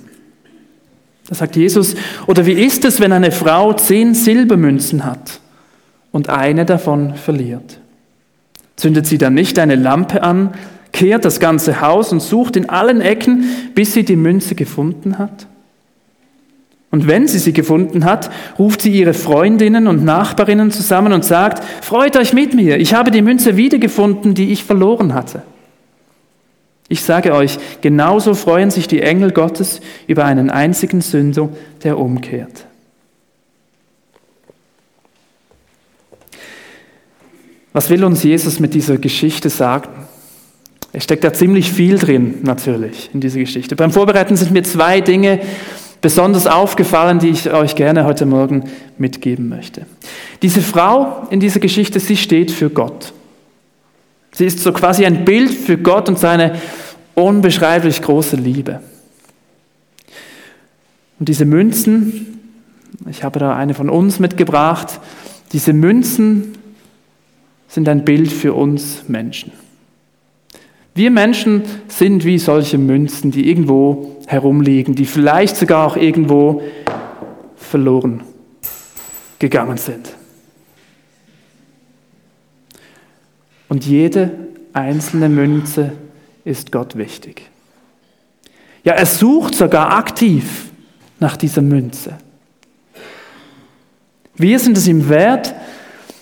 Da 1.27 1.35
sagt 1.35 1.55
Jesus, 1.55 1.95
oder 2.27 2.45
wie 2.45 2.53
ist 2.53 2.85
es, 2.85 2.99
wenn 2.99 3.11
eine 3.11 3.31
Frau 3.31 3.73
zehn 3.73 4.13
Silbermünzen 4.13 5.05
hat 5.05 5.39
und 6.11 6.29
eine 6.29 6.65
davon 6.65 7.15
verliert? 7.15 7.79
Zündet 8.75 9.07
sie 9.07 9.17
dann 9.17 9.33
nicht 9.33 9.57
eine 9.57 9.75
Lampe 9.75 10.21
an, 10.21 10.53
kehrt 10.91 11.25
das 11.25 11.39
ganze 11.39 11.81
Haus 11.81 12.11
und 12.11 12.21
sucht 12.21 12.55
in 12.55 12.69
allen 12.69 13.01
Ecken, 13.01 13.45
bis 13.73 13.93
sie 13.93 14.03
die 14.03 14.15
Münze 14.15 14.55
gefunden 14.55 15.17
hat? 15.17 15.47
Und 16.91 17.07
wenn 17.07 17.27
sie 17.27 17.39
sie 17.39 17.51
gefunden 17.51 18.05
hat, 18.05 18.29
ruft 18.57 18.81
sie 18.81 18.91
ihre 18.91 19.13
Freundinnen 19.13 19.87
und 19.87 20.05
Nachbarinnen 20.05 20.71
zusammen 20.71 21.11
und 21.11 21.25
sagt, 21.25 21.61
freut 21.83 22.15
euch 22.15 22.31
mit 22.31 22.53
mir, 22.53 22.77
ich 22.77 22.93
habe 22.93 23.11
die 23.11 23.21
Münze 23.21 23.57
wiedergefunden, 23.57 24.33
die 24.33 24.53
ich 24.53 24.63
verloren 24.63 25.13
hatte. 25.13 25.41
Ich 26.87 27.01
sage 27.01 27.33
euch, 27.33 27.57
genauso 27.81 28.35
freuen 28.35 28.69
sich 28.69 28.87
die 28.87 29.01
Engel 29.01 29.31
Gottes 29.31 29.81
über 30.07 30.25
einen 30.25 30.49
einzigen 30.49 31.01
Sünder, 31.01 31.49
der 31.83 31.97
umkehrt. 31.97 32.67
Was 37.73 37.89
will 37.89 38.05
uns 38.05 38.23
Jesus 38.23 38.59
mit 38.59 38.73
dieser 38.73 38.97
Geschichte 38.97 39.49
sagen? 39.49 39.89
Es 40.93 41.03
steckt 41.03 41.25
da 41.25 41.33
ziemlich 41.33 41.73
viel 41.73 41.97
drin, 41.97 42.35
natürlich, 42.43 43.09
in 43.13 43.19
dieser 43.19 43.39
Geschichte. 43.39 43.75
Beim 43.75 43.91
Vorbereiten 43.91 44.37
sind 44.37 44.51
mir 44.51 44.63
zwei 44.63 45.01
Dinge 45.01 45.41
besonders 45.99 46.47
aufgefallen, 46.47 47.19
die 47.19 47.29
ich 47.29 47.51
euch 47.51 47.75
gerne 47.75 48.05
heute 48.05 48.25
Morgen 48.25 48.69
mitgeben 48.97 49.49
möchte. 49.49 49.87
Diese 50.41 50.61
Frau 50.61 51.27
in 51.31 51.39
dieser 51.39 51.59
Geschichte, 51.59 51.99
sie 51.99 52.15
steht 52.15 52.51
für 52.51 52.69
Gott. 52.69 53.11
Sie 54.35 54.45
ist 54.45 54.59
so 54.59 54.73
quasi 54.73 55.05
ein 55.05 55.23
Bild 55.23 55.51
für 55.51 55.77
Gott 55.77 56.09
und 56.09 56.19
seine 56.19 56.59
unbeschreiblich 57.13 58.01
große 58.01 58.35
Liebe. 58.35 58.81
Und 61.17 61.29
diese 61.29 61.45
Münzen, 61.45 62.41
ich 63.09 63.23
habe 63.23 63.39
da 63.39 63.55
eine 63.55 63.73
von 63.73 63.89
uns 63.89 64.19
mitgebracht, 64.19 64.99
diese 65.53 65.71
Münzen 65.71 66.57
sind 67.69 67.87
ein 67.87 68.03
Bild 68.03 68.29
für 68.29 68.53
uns 68.53 69.07
Menschen. 69.07 69.53
Wir 70.93 71.11
Menschen 71.11 71.63
sind 71.87 72.25
wie 72.25 72.37
solche 72.37 72.77
Münzen, 72.77 73.31
die 73.31 73.49
irgendwo 73.49 74.17
herumliegen, 74.27 74.95
die 74.95 75.05
vielleicht 75.05 75.55
sogar 75.55 75.87
auch 75.87 75.95
irgendwo 75.95 76.61
verloren 77.55 78.21
gegangen 79.39 79.77
sind. 79.77 80.13
Und 83.67 83.85
jede 83.85 84.31
einzelne 84.73 85.29
Münze 85.29 85.93
ist 86.43 86.71
Gott 86.71 86.97
wichtig. 86.97 87.49
Ja, 88.83 88.93
er 88.93 89.05
sucht 89.05 89.55
sogar 89.55 89.97
aktiv 89.97 90.69
nach 91.19 91.37
dieser 91.37 91.61
Münze. 91.61 92.17
Wir 94.35 94.59
sind 94.59 94.77
es 94.77 94.87
ihm 94.87 95.09
wert, 95.09 95.55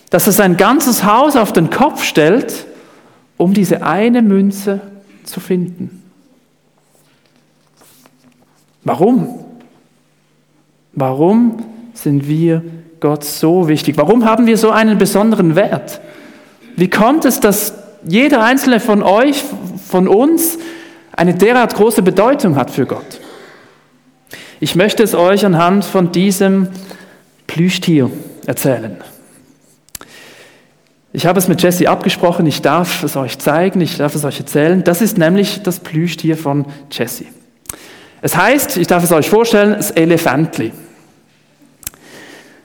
dass 0.09 0.27
er 0.27 0.33
sein 0.33 0.55
ganzes 0.55 1.03
Haus 1.03 1.35
auf 1.35 1.51
den 1.51 1.69
Kopf 1.69 2.03
stellt, 2.03 2.65
um 3.37 3.53
diese 3.53 3.83
eine 3.85 4.21
Münze 4.21 4.79
zu 5.23 5.39
finden. 5.39 6.03
Warum? 8.83 9.43
Warum 10.93 11.65
sind 11.93 12.27
wir 12.27 12.63
Gott 12.99 13.23
so 13.23 13.67
wichtig? 13.67 13.97
Warum 13.97 14.25
haben 14.25 14.45
wir 14.45 14.57
so 14.57 14.69
einen 14.71 14.97
besonderen 14.97 15.55
Wert? 15.55 15.99
Wie 16.75 16.89
kommt 16.89 17.25
es, 17.25 17.39
dass 17.39 17.73
jeder 18.03 18.43
einzelne 18.43 18.79
von 18.79 19.03
euch, 19.03 19.43
von 19.87 20.07
uns, 20.07 20.57
eine 21.15 21.33
derart 21.33 21.75
große 21.75 22.01
Bedeutung 22.01 22.55
hat 22.55 22.71
für 22.71 22.85
Gott? 22.85 23.19
Ich 24.59 24.75
möchte 24.75 25.03
es 25.03 25.13
euch 25.13 25.45
anhand 25.45 25.85
von 25.85 26.11
diesem 26.11 26.69
Plüschtier 27.47 28.09
erzählen. 28.45 28.97
Ich 31.15 31.27
habe 31.27 31.37
es 31.37 31.47
mit 31.47 31.61
Jesse 31.61 31.87
abgesprochen, 31.89 32.47
ich 32.47 32.63
darf 32.63 33.03
es 33.03 33.15
euch 33.15 33.37
zeigen, 33.37 33.81
ich 33.81 33.97
darf 33.97 34.15
es 34.15 34.25
euch 34.25 34.39
erzählen. 34.39 34.83
Das 34.83 35.01
ist 35.01 35.17
nämlich 35.19 35.61
das 35.61 35.79
Plüschtier 35.79 36.35
von 36.35 36.65
Jesse. 36.91 37.25
Es 38.21 38.35
heißt, 38.35 38.77
ich 38.77 38.87
darf 38.87 39.03
es 39.03 39.11
euch 39.11 39.29
vorstellen, 39.29 39.73
das 39.73 39.91
Elefantli. 39.91 40.71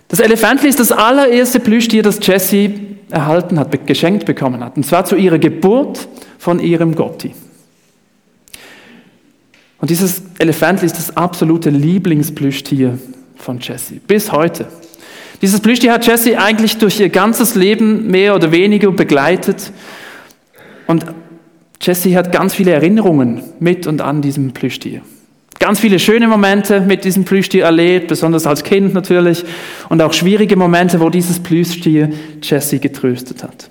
Das 0.06 0.20
Elefantli 0.20 0.70
ist 0.70 0.80
das 0.80 0.92
allererste 0.92 1.60
Plüschtier, 1.60 2.02
das 2.02 2.24
Jesse 2.26 2.70
erhalten 3.10 3.58
hat, 3.58 3.86
geschenkt 3.86 4.26
bekommen 4.26 4.64
hat. 4.64 4.76
Und 4.76 4.84
zwar 4.84 5.04
zu 5.04 5.16
ihrer 5.16 5.38
Geburt 5.38 6.08
von 6.38 6.60
ihrem 6.60 6.94
Gotti. 6.94 7.34
Und 9.80 9.90
dieses 9.90 10.22
Elefantli 10.38 10.86
ist 10.86 10.96
das 10.96 11.16
absolute 11.16 11.70
Lieblingsplüschtier 11.70 12.98
von 13.36 13.60
Jesse. 13.60 13.94
Bis 14.06 14.32
heute. 14.32 14.66
Dieses 15.40 15.60
Plüschtier 15.60 15.92
hat 15.92 16.06
Jesse 16.06 16.38
eigentlich 16.38 16.78
durch 16.78 16.98
ihr 16.98 17.08
ganzes 17.08 17.54
Leben 17.54 18.08
mehr 18.08 18.34
oder 18.34 18.50
weniger 18.50 18.90
begleitet. 18.90 19.72
Und 20.88 21.06
Jesse 21.80 22.16
hat 22.16 22.32
ganz 22.32 22.54
viele 22.54 22.72
Erinnerungen 22.72 23.42
mit 23.60 23.86
und 23.86 24.00
an 24.00 24.20
diesem 24.20 24.52
Plüschtier. 24.52 25.02
Ganz 25.58 25.80
viele 25.80 25.98
schöne 25.98 26.28
Momente 26.28 26.80
mit 26.80 27.04
diesem 27.04 27.24
Plüschtier 27.24 27.64
erlebt, 27.64 28.08
besonders 28.08 28.46
als 28.46 28.62
Kind 28.62 28.94
natürlich. 28.94 29.44
Und 29.88 30.00
auch 30.00 30.12
schwierige 30.12 30.56
Momente, 30.56 31.00
wo 31.00 31.10
dieses 31.10 31.40
Plüschtier 31.42 32.10
Jesse 32.42 32.78
getröstet 32.78 33.42
hat. 33.42 33.68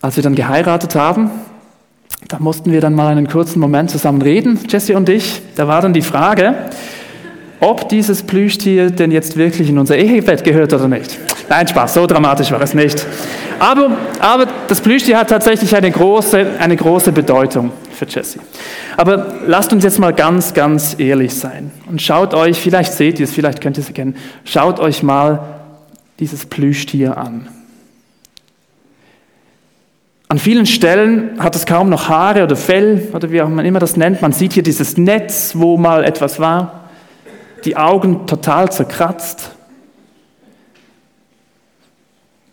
Als 0.00 0.16
wir 0.16 0.22
dann 0.22 0.34
geheiratet 0.34 0.94
haben, 0.94 1.30
da 2.28 2.38
mussten 2.38 2.70
wir 2.70 2.80
dann 2.80 2.94
mal 2.94 3.08
einen 3.08 3.26
kurzen 3.26 3.58
Moment 3.58 3.90
zusammen 3.90 4.22
reden, 4.22 4.58
Jesse 4.68 4.96
und 4.96 5.08
ich. 5.08 5.42
Da 5.56 5.66
war 5.66 5.82
dann 5.82 5.92
die 5.92 6.02
Frage, 6.02 6.70
ob 7.60 7.88
dieses 7.90 8.22
Plüschtier 8.22 8.90
denn 8.90 9.10
jetzt 9.10 9.36
wirklich 9.36 9.68
in 9.68 9.78
unser 9.78 9.96
Ehebett 9.96 10.42
gehört 10.42 10.72
oder 10.72 10.88
nicht. 10.88 11.18
Nein, 11.48 11.68
Spaß, 11.68 11.94
so 11.94 12.06
dramatisch 12.06 12.50
war 12.50 12.62
es 12.62 12.74
nicht. 12.74 13.06
Aber, 13.58 13.96
aber 14.18 14.46
das 14.68 14.80
Plüschtier 14.80 15.18
hat 15.18 15.28
tatsächlich 15.28 15.74
eine 15.76 15.90
große, 15.90 16.46
eine 16.58 16.76
große 16.76 17.12
Bedeutung 17.12 17.70
für 17.92 18.06
Jesse. 18.06 18.40
Aber 18.96 19.34
lasst 19.46 19.72
uns 19.72 19.84
jetzt 19.84 19.98
mal 19.98 20.14
ganz, 20.14 20.54
ganz 20.54 20.96
ehrlich 20.98 21.34
sein 21.34 21.70
und 21.88 22.00
schaut 22.00 22.32
euch, 22.32 22.58
vielleicht 22.58 22.94
seht 22.94 23.20
ihr 23.20 23.24
es, 23.24 23.32
vielleicht 23.32 23.60
könnt 23.60 23.76
ihr 23.76 23.82
es 23.82 23.88
erkennen, 23.88 24.16
schaut 24.44 24.80
euch 24.80 25.02
mal 25.02 25.40
dieses 26.18 26.46
Plüschtier 26.46 27.18
an. 27.18 27.48
An 30.28 30.38
vielen 30.38 30.64
Stellen 30.64 31.32
hat 31.40 31.56
es 31.56 31.66
kaum 31.66 31.90
noch 31.90 32.08
Haare 32.08 32.44
oder 32.44 32.54
Fell 32.54 33.08
oder 33.12 33.32
wie 33.32 33.42
auch 33.42 33.48
man 33.48 33.66
immer 33.66 33.80
das 33.80 33.96
nennt. 33.96 34.22
Man 34.22 34.32
sieht 34.32 34.52
hier 34.52 34.62
dieses 34.62 34.96
Netz, 34.96 35.52
wo 35.56 35.76
mal 35.76 36.04
etwas 36.04 36.38
war 36.38 36.79
die 37.64 37.76
Augen 37.76 38.26
total 38.26 38.70
zerkratzt. 38.70 39.50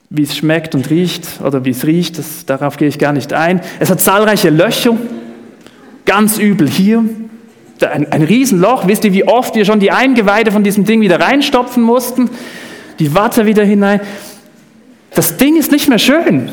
Wie 0.10 0.24
es 0.24 0.38
schmeckt 0.38 0.74
und 0.74 0.89
riecht 0.89 1.41
oder 1.43 1.65
wie 1.65 1.72
es 1.72 1.86
riecht, 1.86 2.17
das, 2.17 2.46
darauf 2.46 2.78
gehe 2.78 2.88
ich 2.88 2.98
gar 2.98 3.12
nicht 3.12 3.34
ein. 3.34 3.62
Es 3.80 3.89
hat 3.89 4.00
zahlreiche 4.00 4.50
Löcher, 4.50 4.96
ganz 6.06 6.38
übel 6.38 6.70
hier. 6.70 7.04
Ein, 7.82 8.12
ein 8.12 8.24
Riesenloch. 8.24 8.88
Wisst 8.88 9.06
ihr, 9.06 9.13
wie 9.13 9.28
oft 9.28 9.54
wir 9.56 9.65
schon 9.65 9.80
die 9.80 9.91
Eingeweide 9.91 10.52
von 10.52 10.63
diesem 10.63 10.86
Ding 10.86 11.02
wieder 11.02 11.20
reinstopfen 11.20 11.84
mussten? 11.84 12.30
Die 13.00 13.13
Watte 13.13 13.46
wieder 13.46 13.63
hinein. 13.63 14.02
Das 15.13 15.38
Ding 15.38 15.58
ist 15.58 15.72
nicht 15.72 15.89
mehr 15.89 16.00
schön. 16.00 16.50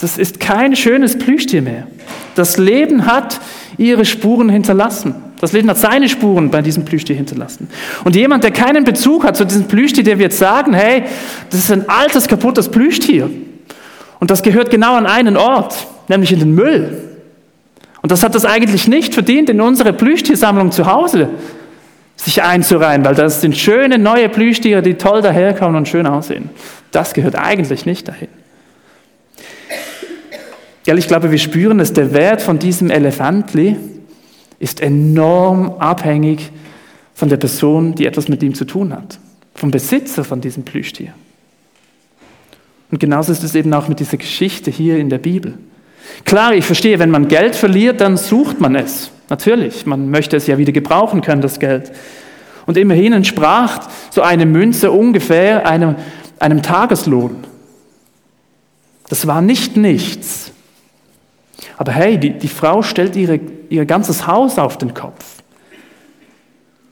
Das 0.00 0.18
ist 0.18 0.40
kein 0.40 0.76
schönes 0.76 1.18
Plüschtier 1.18 1.62
mehr. 1.62 1.86
Das 2.34 2.58
Leben 2.58 3.06
hat 3.06 3.40
ihre 3.78 4.04
Spuren 4.04 4.48
hinterlassen. 4.48 5.14
Das 5.40 5.52
Leben 5.52 5.68
hat 5.68 5.76
seine 5.76 6.08
Spuren 6.08 6.50
bei 6.50 6.62
diesem 6.62 6.84
Plüschtier 6.84 7.14
hinterlassen. 7.14 7.68
Und 8.04 8.16
jemand, 8.16 8.42
der 8.42 8.52
keinen 8.52 8.84
Bezug 8.84 9.24
hat 9.24 9.36
zu 9.36 9.44
diesem 9.44 9.64
Plüschtier, 9.64 10.02
der 10.02 10.18
wird 10.18 10.32
sagen, 10.32 10.72
hey, 10.72 11.04
das 11.50 11.60
ist 11.60 11.70
ein 11.70 11.88
altes, 11.88 12.26
kaputtes 12.26 12.70
Plüschtier. 12.70 13.30
Und 14.18 14.30
das 14.30 14.42
gehört 14.42 14.70
genau 14.70 14.94
an 14.94 15.06
einen 15.06 15.36
Ort, 15.36 15.86
nämlich 16.08 16.32
in 16.32 16.38
den 16.38 16.54
Müll. 16.54 17.02
Und 18.00 18.12
das 18.12 18.22
hat 18.22 18.34
das 18.34 18.44
eigentlich 18.44 18.88
nicht 18.88 19.14
verdient, 19.14 19.50
in 19.50 19.60
unsere 19.60 19.92
Plüschtiersammlung 19.92 20.72
zu 20.72 20.86
Hause 20.86 21.28
sich 22.16 22.42
einzureihen, 22.42 23.04
weil 23.04 23.14
das 23.14 23.42
sind 23.42 23.56
schöne 23.56 23.98
neue 23.98 24.28
Plüschtiere, 24.28 24.80
die 24.80 24.94
toll 24.94 25.20
daherkommen 25.20 25.76
und 25.76 25.88
schön 25.88 26.06
aussehen. 26.06 26.50
Das 26.92 27.12
gehört 27.12 27.36
eigentlich 27.36 27.84
nicht 27.84 28.08
dahin. 28.08 28.28
Ja, 30.86 30.94
ich 30.94 31.08
glaube, 31.08 31.30
wir 31.30 31.38
spüren 31.38 31.80
es, 31.80 31.92
der 31.92 32.14
Wert 32.14 32.40
von 32.40 32.58
diesem 32.58 32.90
Elefantli, 32.90 33.76
ist 34.58 34.80
enorm 34.80 35.76
abhängig 35.78 36.50
von 37.14 37.28
der 37.28 37.36
Person, 37.36 37.94
die 37.94 38.06
etwas 38.06 38.28
mit 38.28 38.42
ihm 38.42 38.54
zu 38.54 38.64
tun 38.64 38.92
hat, 38.92 39.18
vom 39.54 39.70
Besitzer 39.70 40.24
von 40.24 40.40
diesem 40.40 40.64
Plüschtier. 40.64 41.12
Und 42.90 43.00
genauso 43.00 43.32
ist 43.32 43.42
es 43.42 43.54
eben 43.54 43.72
auch 43.74 43.88
mit 43.88 44.00
dieser 44.00 44.16
Geschichte 44.16 44.70
hier 44.70 44.98
in 44.98 45.10
der 45.10 45.18
Bibel. 45.18 45.58
Klar, 46.24 46.54
ich 46.54 46.64
verstehe, 46.64 46.98
wenn 46.98 47.10
man 47.10 47.28
Geld 47.28 47.56
verliert, 47.56 48.00
dann 48.00 48.16
sucht 48.16 48.60
man 48.60 48.76
es. 48.76 49.10
Natürlich, 49.28 49.86
man 49.86 50.10
möchte 50.10 50.36
es 50.36 50.46
ja 50.46 50.56
wieder 50.56 50.72
gebrauchen 50.72 51.20
können, 51.20 51.42
das 51.42 51.58
Geld. 51.58 51.90
Und 52.64 52.76
immerhin 52.76 53.12
entsprach 53.12 53.88
so 54.10 54.22
eine 54.22 54.46
Münze 54.46 54.90
ungefähr 54.90 55.66
einem, 55.66 55.96
einem 56.38 56.62
Tageslohn. 56.62 57.44
Das 59.08 59.26
war 59.26 59.40
nicht 59.40 59.76
nichts. 59.76 60.45
Aber 61.76 61.92
hey, 61.92 62.18
die, 62.18 62.30
die 62.30 62.48
Frau 62.48 62.82
stellt 62.82 63.16
ihre, 63.16 63.40
ihr 63.68 63.84
ganzes 63.84 64.26
Haus 64.26 64.58
auf 64.58 64.78
den 64.78 64.94
Kopf. 64.94 65.24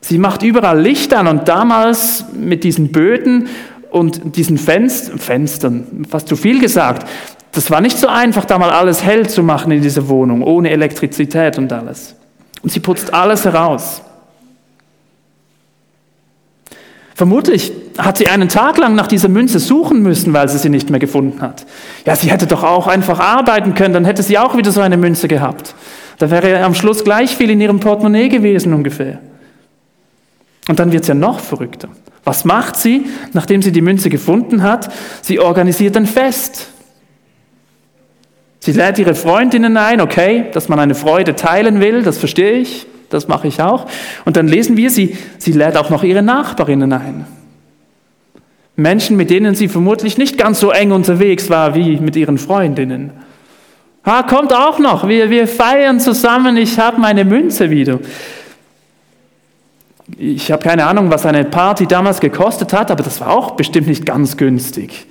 Sie 0.01 0.19
macht 0.19 0.43
überall 0.43 0.79
Licht 0.79 1.13
an 1.13 1.27
und 1.27 1.47
damals 1.47 2.25
mit 2.33 2.63
diesen 2.63 2.91
Böden 2.91 3.47
und 3.89 4.35
diesen 4.35 4.57
Fenst 4.57 5.11
Fenstern, 5.19 6.05
fast 6.07 6.27
zu 6.27 6.35
viel 6.35 6.59
gesagt, 6.59 7.07
das 7.53 7.71
war 7.71 7.81
nicht 7.81 7.97
so 7.97 8.07
einfach, 8.07 8.45
da 8.45 8.59
mal 8.59 8.69
alles 8.69 9.01
hell 9.03 9.27
zu 9.27 9.41
machen 9.41 9.71
in 9.71 9.81
dieser 9.81 10.07
Wohnung, 10.09 10.43
ohne 10.43 10.69
Elektrizität 10.69 11.57
und 11.57 11.71
alles. 11.71 12.15
Und 12.61 12.71
sie 12.71 12.81
putzt 12.81 13.13
alles 13.13 13.45
heraus. 13.45 14.01
Vermutlich 17.15 17.71
hat 17.97 18.17
sie 18.17 18.27
einen 18.27 18.49
Tag 18.49 18.77
lang 18.77 18.95
nach 18.95 19.07
dieser 19.07 19.29
Münze 19.29 19.59
suchen 19.59 20.01
müssen, 20.01 20.33
weil 20.33 20.49
sie 20.49 20.57
sie 20.57 20.69
nicht 20.69 20.89
mehr 20.89 20.99
gefunden 20.99 21.41
hat. 21.41 21.65
Ja, 22.05 22.15
sie 22.15 22.29
hätte 22.29 22.47
doch 22.47 22.63
auch 22.63 22.87
einfach 22.87 23.19
arbeiten 23.19 23.73
können, 23.73 23.93
dann 23.93 24.05
hätte 24.05 24.23
sie 24.23 24.37
auch 24.37 24.57
wieder 24.57 24.71
so 24.71 24.81
eine 24.81 24.97
Münze 24.97 25.27
gehabt. 25.27 25.75
Da 26.17 26.29
wäre 26.29 26.63
am 26.63 26.75
Schluss 26.75 27.03
gleich 27.03 27.35
viel 27.35 27.49
in 27.49 27.61
ihrem 27.61 27.79
Portemonnaie 27.79 28.29
gewesen 28.29 28.73
ungefähr. 28.73 29.19
Und 30.67 30.79
dann 30.79 30.91
wird 30.91 31.03
es 31.03 31.07
ja 31.07 31.15
noch 31.15 31.39
verrückter. 31.39 31.89
Was 32.23 32.43
macht 32.43 32.75
sie, 32.75 33.05
nachdem 33.33 33.61
sie 33.61 33.71
die 33.71 33.81
Münze 33.81 34.09
gefunden 34.09 34.63
hat? 34.63 34.91
Sie 35.21 35.39
organisiert 35.39 35.95
ein 35.95 36.07
Fest. 36.07 36.69
Sie 38.59 38.71
lädt 38.71 38.97
ihre 38.97 39.13
Freundinnen 39.13 39.77
ein, 39.77 40.01
okay, 40.01 40.45
dass 40.53 40.69
man 40.69 40.79
eine 40.79 40.95
Freude 40.95 41.35
teilen 41.35 41.81
will, 41.81 42.01
das 42.01 42.17
verstehe 42.17 42.53
ich 42.53 42.87
das 43.09 43.27
mache 43.27 43.47
ich 43.47 43.61
auch. 43.61 43.87
Und 44.25 44.37
dann 44.37 44.47
lesen 44.47 44.77
wir, 44.77 44.89
sie, 44.89 45.17
sie 45.37 45.51
lädt 45.51 45.77
auch 45.77 45.89
noch 45.89 46.03
ihre 46.03 46.21
Nachbarinnen 46.21 46.93
ein. 46.93 47.25
Menschen, 48.75 49.15
mit 49.15 49.29
denen 49.29 49.55
sie 49.55 49.67
vermutlich 49.67 50.17
nicht 50.17 50.37
ganz 50.37 50.59
so 50.59 50.71
eng 50.71 50.91
unterwegs 50.91 51.49
war 51.49 51.75
wie 51.75 51.97
mit 51.97 52.15
ihren 52.15 52.37
Freundinnen. 52.37 53.11
Ah, 54.03 54.23
kommt 54.23 54.53
auch 54.53 54.77
noch, 54.79 55.07
wir, 55.07 55.29
wir 55.29 55.47
feiern 55.47 55.99
zusammen, 55.99 56.57
ich 56.57 56.77
habe 56.77 56.99
meine 56.99 57.25
Münze 57.25 57.69
wieder. 57.69 57.99
Ich 60.17 60.51
habe 60.51 60.61
keine 60.61 60.85
Ahnung, 60.85 61.09
was 61.09 61.25
eine 61.25 61.43
Party 61.45 61.87
damals 61.87 62.19
gekostet 62.19 62.73
hat, 62.73 62.91
aber 62.91 63.03
das 63.03 63.19
war 63.21 63.31
auch 63.31 63.51
bestimmt 63.51 63.87
nicht 63.87 64.05
ganz 64.05 64.37
günstig. 64.37 65.07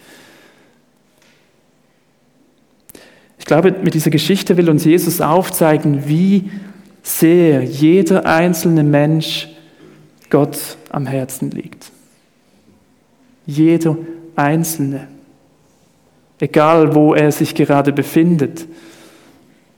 Ich 3.38 3.44
glaube, 3.46 3.74
mit 3.82 3.94
dieser 3.94 4.10
Geschichte 4.10 4.56
will 4.56 4.70
uns 4.70 4.84
Jesus 4.84 5.20
aufzeigen, 5.20 6.06
wie 6.06 6.50
sehr 7.02 7.62
jeder 7.62 8.24
einzelne 8.26 8.84
Mensch 8.84 9.48
Gott 10.30 10.58
am 10.90 11.06
Herzen 11.06 11.50
liegt. 11.50 11.90
Jeder 13.46 13.96
einzelne. 14.36 15.08
Egal, 16.40 16.94
wo 16.94 17.14
er 17.14 17.30
sich 17.30 17.54
gerade 17.54 17.92
befindet. 17.92 18.66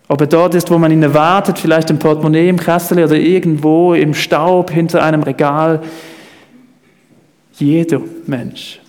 Ob 0.08 0.20
er 0.20 0.26
dort 0.26 0.54
ist, 0.54 0.70
wo 0.70 0.78
man 0.78 0.92
ihn 0.92 1.02
erwartet, 1.02 1.58
vielleicht 1.58 1.90
im 1.90 1.98
Portemonnaie, 1.98 2.48
im 2.48 2.58
Kessel 2.58 3.02
oder 3.02 3.16
irgendwo 3.16 3.94
im 3.94 4.14
Staub 4.14 4.70
hinter 4.70 5.02
einem 5.02 5.22
Regal. 5.22 5.82
Jeder 7.52 8.00
Mensch. 8.26 8.80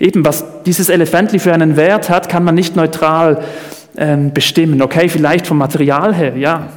Eben, 0.00 0.24
was 0.24 0.44
dieses 0.64 0.88
Elefantli 0.88 1.38
für 1.38 1.52
einen 1.52 1.76
Wert 1.76 2.10
hat, 2.10 2.28
kann 2.28 2.44
man 2.44 2.54
nicht 2.54 2.74
neutral 2.74 3.44
ähm, 3.96 4.32
bestimmen. 4.32 4.82
Okay, 4.82 5.08
vielleicht 5.08 5.46
vom 5.46 5.58
Material 5.58 6.14
her, 6.14 6.36
ja. 6.36 6.68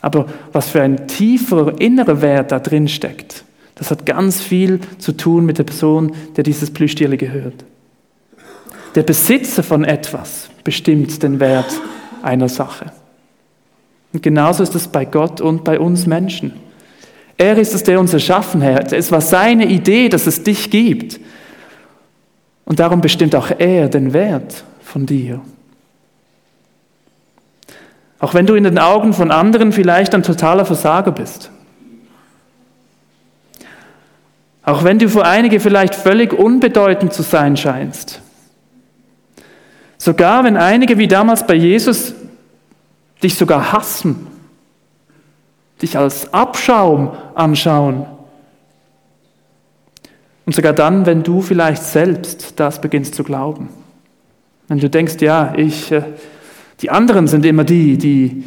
Aber 0.00 0.26
was 0.52 0.68
für 0.68 0.80
ein 0.80 1.08
tiefer 1.08 1.80
innerer 1.80 2.22
Wert 2.22 2.52
da 2.52 2.60
drin 2.60 2.88
steckt, 2.88 3.44
das 3.78 3.90
hat 3.90 4.04
ganz 4.04 4.40
viel 4.40 4.80
zu 4.98 5.12
tun 5.12 5.46
mit 5.46 5.58
der 5.58 5.64
Person, 5.64 6.12
der 6.36 6.44
dieses 6.44 6.70
Plüschtier 6.70 7.16
gehört. 7.16 7.64
Der 8.94 9.04
Besitzer 9.04 9.62
von 9.62 9.84
etwas 9.84 10.50
bestimmt 10.64 11.22
den 11.22 11.38
Wert 11.38 11.72
einer 12.22 12.48
Sache. 12.48 12.86
Und 14.12 14.22
genauso 14.22 14.62
ist 14.62 14.74
es 14.74 14.88
bei 14.88 15.04
Gott 15.04 15.40
und 15.40 15.62
bei 15.62 15.78
uns 15.78 16.06
Menschen. 16.06 16.54
Er 17.36 17.56
ist 17.56 17.72
es, 17.72 17.84
der 17.84 18.00
uns 18.00 18.12
erschaffen 18.12 18.64
hat. 18.64 18.92
Es 18.92 19.12
war 19.12 19.20
seine 19.20 19.66
Idee, 19.66 20.08
dass 20.08 20.26
es 20.26 20.42
dich 20.42 20.70
gibt. 20.70 21.20
Und 22.64 22.80
darum 22.80 23.00
bestimmt 23.00 23.36
auch 23.36 23.50
er 23.56 23.88
den 23.88 24.12
Wert 24.12 24.64
von 24.82 25.06
dir. 25.06 25.40
Auch 28.18 28.34
wenn 28.34 28.46
du 28.46 28.54
in 28.54 28.64
den 28.64 28.78
Augen 28.78 29.12
von 29.12 29.30
anderen 29.30 29.70
vielleicht 29.70 30.14
ein 30.14 30.24
totaler 30.24 30.64
Versager 30.64 31.12
bist. 31.12 31.52
Auch 34.68 34.84
wenn 34.84 34.98
du 34.98 35.08
für 35.08 35.24
einige 35.24 35.60
vielleicht 35.60 35.94
völlig 35.94 36.34
unbedeutend 36.34 37.14
zu 37.14 37.22
sein 37.22 37.56
scheinst. 37.56 38.20
Sogar 39.96 40.44
wenn 40.44 40.58
einige 40.58 40.98
wie 40.98 41.08
damals 41.08 41.46
bei 41.46 41.54
Jesus 41.54 42.12
dich 43.22 43.34
sogar 43.34 43.72
hassen, 43.72 44.26
dich 45.80 45.96
als 45.96 46.34
Abschaum 46.34 47.12
anschauen. 47.34 48.04
Und 50.44 50.54
sogar 50.54 50.74
dann, 50.74 51.06
wenn 51.06 51.22
du 51.22 51.40
vielleicht 51.40 51.82
selbst 51.82 52.60
das 52.60 52.78
beginnst 52.78 53.14
zu 53.14 53.24
glauben. 53.24 53.70
Wenn 54.68 54.80
du 54.80 54.90
denkst, 54.90 55.16
ja, 55.20 55.54
ich, 55.56 55.90
äh, 55.90 56.02
die 56.82 56.90
anderen 56.90 57.26
sind 57.26 57.46
immer 57.46 57.64
die, 57.64 57.96
die, 57.96 58.44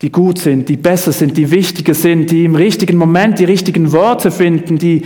die 0.00 0.10
gut 0.10 0.38
sind, 0.38 0.70
die 0.70 0.78
besser 0.78 1.12
sind, 1.12 1.36
die 1.36 1.50
wichtiger 1.50 1.92
sind, 1.92 2.30
die 2.30 2.46
im 2.46 2.54
richtigen 2.54 2.96
Moment 2.96 3.38
die 3.38 3.44
richtigen 3.44 3.92
Worte 3.92 4.30
finden, 4.30 4.78
die 4.78 5.02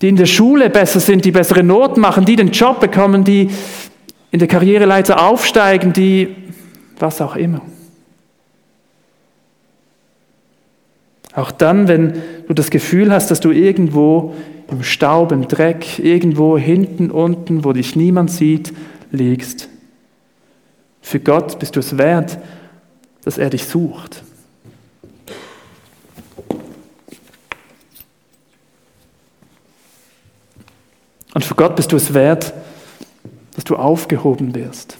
die 0.00 0.08
in 0.08 0.16
der 0.16 0.26
Schule 0.26 0.70
besser 0.70 1.00
sind, 1.00 1.24
die 1.24 1.32
bessere 1.32 1.62
Noten 1.62 2.00
machen, 2.00 2.24
die 2.24 2.36
den 2.36 2.50
Job 2.50 2.80
bekommen, 2.80 3.24
die 3.24 3.50
in 4.30 4.38
der 4.38 4.48
Karriereleiter 4.48 5.22
aufsteigen, 5.22 5.92
die 5.92 6.34
was 6.98 7.20
auch 7.20 7.36
immer. 7.36 7.62
Auch 11.34 11.50
dann, 11.50 11.86
wenn 11.88 12.14
du 12.48 12.54
das 12.54 12.70
Gefühl 12.70 13.12
hast, 13.12 13.30
dass 13.30 13.40
du 13.40 13.50
irgendwo 13.50 14.34
im 14.70 14.82
Staub, 14.82 15.32
im 15.32 15.48
Dreck, 15.48 15.98
irgendwo 15.98 16.56
hinten, 16.58 17.10
unten, 17.10 17.64
wo 17.64 17.72
dich 17.72 17.94
niemand 17.94 18.30
sieht, 18.30 18.72
liegst. 19.10 19.68
Für 21.02 21.20
Gott 21.20 21.58
bist 21.58 21.76
du 21.76 21.80
es 21.80 21.98
wert, 21.98 22.38
dass 23.24 23.38
er 23.38 23.50
dich 23.50 23.64
sucht. 23.66 24.24
Und 31.36 31.44
für 31.44 31.54
Gott 31.54 31.76
bist 31.76 31.92
du 31.92 31.96
es 31.96 32.14
wert, 32.14 32.54
dass 33.54 33.64
du 33.64 33.76
aufgehoben 33.76 34.54
wirst. 34.54 34.96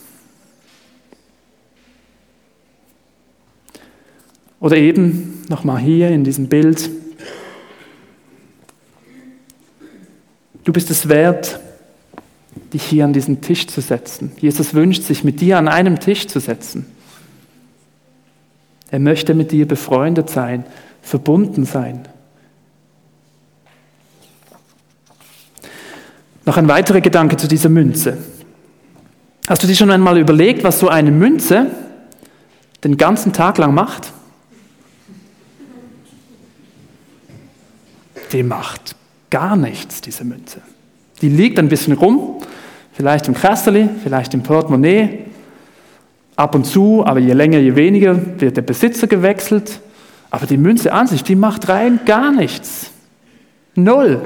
Oder 4.61 4.77
eben 4.77 5.47
nochmal 5.49 5.79
hier 5.79 6.11
in 6.11 6.25
diesem 6.25 6.49
Bild. 6.49 6.91
Du 10.65 10.75
bist 10.75 10.91
es 10.91 11.09
wert, 11.09 11.59
dich 12.71 12.83
hier 12.83 13.07
an 13.07 13.15
diesen 13.15 13.41
Tisch 13.41 13.67
zu 13.67 13.81
setzen. 13.81 14.33
Jesus 14.39 14.75
wünscht 14.75 15.05
sich, 15.05 15.25
mit 15.25 15.41
dir 15.41 15.57
an 15.57 15.69
einem 15.69 16.01
Tisch 16.01 16.27
zu 16.27 16.39
setzen. 16.39 16.85
Er 18.91 18.99
möchte 18.99 19.33
mit 19.33 19.53
dir 19.53 19.67
befreundet 19.67 20.29
sein, 20.29 20.67
verbunden 21.01 21.65
sein. 21.65 22.07
Noch 26.47 26.57
ein 26.57 26.69
weiterer 26.69 27.01
Gedanke 27.01 27.37
zu 27.37 27.49
dieser 27.49 27.69
Münze. 27.69 28.19
Hast 29.49 29.63
du 29.65 29.67
dir 29.67 29.75
schon 29.75 29.91
einmal 29.91 30.17
überlegt, 30.17 30.63
was 30.63 30.79
so 30.79 30.89
eine 30.89 31.11
Münze 31.11 31.73
den 32.85 32.97
ganzen 32.97 33.33
Tag 33.33 33.59
lang 33.59 33.75
macht? 33.75 34.13
Die 38.33 38.45
macht 38.45 38.95
gar 39.29 39.57
nichts, 39.57 40.01
diese 40.01 40.25
Münze. 40.25 40.61
Die 41.21 41.29
liegt 41.29 41.59
ein 41.59 41.69
bisschen 41.69 41.95
rum, 41.95 42.41
vielleicht 42.93 43.27
im 43.27 43.35
Kasseli, 43.35 43.89
vielleicht 44.03 44.33
im 44.33 44.43
Portemonnaie. 44.43 45.25
Ab 46.37 46.55
und 46.55 46.65
zu, 46.65 47.05
aber 47.05 47.19
je 47.19 47.33
länger, 47.33 47.59
je 47.59 47.75
weniger, 47.75 48.41
wird 48.41 48.57
der 48.57 48.63
Besitzer 48.63 49.09
gewechselt. 49.09 49.81
Aber 50.31 50.47
die 50.47 50.59
Münze 50.59 50.93
an 50.93 51.09
sich, 51.09 51.25
die 51.25 51.35
macht 51.35 51.69
rein 51.69 52.01
gar 52.05 52.31
nichts. 52.31 52.91
Null. 53.75 54.23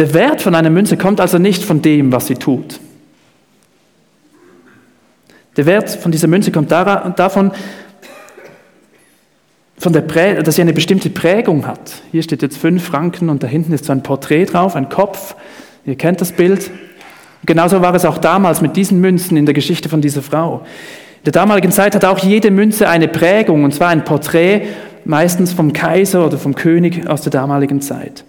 Der 0.00 0.14
Wert 0.14 0.40
von 0.40 0.54
einer 0.54 0.70
Münze 0.70 0.96
kommt 0.96 1.20
also 1.20 1.36
nicht 1.36 1.62
von 1.62 1.82
dem, 1.82 2.10
was 2.10 2.26
sie 2.26 2.36
tut. 2.36 2.80
Der 5.58 5.66
Wert 5.66 5.90
von 5.90 6.10
dieser 6.10 6.26
Münze 6.26 6.50
kommt 6.50 6.70
davon, 6.70 7.52
dass 9.78 10.54
sie 10.54 10.62
eine 10.62 10.72
bestimmte 10.72 11.10
Prägung 11.10 11.66
hat. 11.66 12.00
Hier 12.12 12.22
steht 12.22 12.40
jetzt 12.40 12.56
fünf 12.56 12.82
Franken 12.82 13.28
und 13.28 13.42
da 13.42 13.46
hinten 13.46 13.74
ist 13.74 13.84
so 13.84 13.92
ein 13.92 14.02
Porträt 14.02 14.46
drauf, 14.46 14.74
ein 14.74 14.88
Kopf. 14.88 15.36
Ihr 15.84 15.96
kennt 15.96 16.22
das 16.22 16.32
Bild. 16.32 16.70
genauso 17.44 17.82
war 17.82 17.94
es 17.94 18.06
auch 18.06 18.16
damals 18.16 18.62
mit 18.62 18.76
diesen 18.76 19.02
Münzen 19.02 19.36
in 19.36 19.44
der 19.44 19.54
Geschichte 19.54 19.90
von 19.90 20.00
dieser 20.00 20.22
Frau. 20.22 20.60
In 21.18 21.24
der 21.24 21.32
damaligen 21.34 21.72
Zeit 21.72 21.94
hat 21.94 22.06
auch 22.06 22.20
jede 22.20 22.50
Münze 22.50 22.88
eine 22.88 23.06
Prägung, 23.06 23.64
und 23.64 23.74
zwar 23.74 23.88
ein 23.88 24.04
Porträt, 24.04 24.62
meistens 25.04 25.52
vom 25.52 25.74
Kaiser 25.74 26.24
oder 26.24 26.38
vom 26.38 26.54
König 26.54 27.06
aus 27.06 27.20
der 27.20 27.32
damaligen 27.32 27.82
Zeit. 27.82 28.24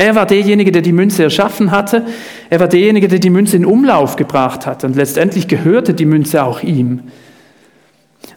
Er 0.00 0.14
war 0.14 0.24
derjenige, 0.24 0.72
der 0.72 0.80
die 0.80 0.94
Münze 0.94 1.24
erschaffen 1.24 1.72
hatte. 1.72 2.06
Er 2.48 2.58
war 2.58 2.68
derjenige, 2.68 3.06
der 3.06 3.18
die 3.18 3.28
Münze 3.28 3.56
in 3.56 3.66
Umlauf 3.66 4.16
gebracht 4.16 4.64
hat. 4.64 4.82
Und 4.82 4.96
letztendlich 4.96 5.46
gehörte 5.46 5.92
die 5.92 6.06
Münze 6.06 6.42
auch 6.42 6.62
ihm. 6.62 7.00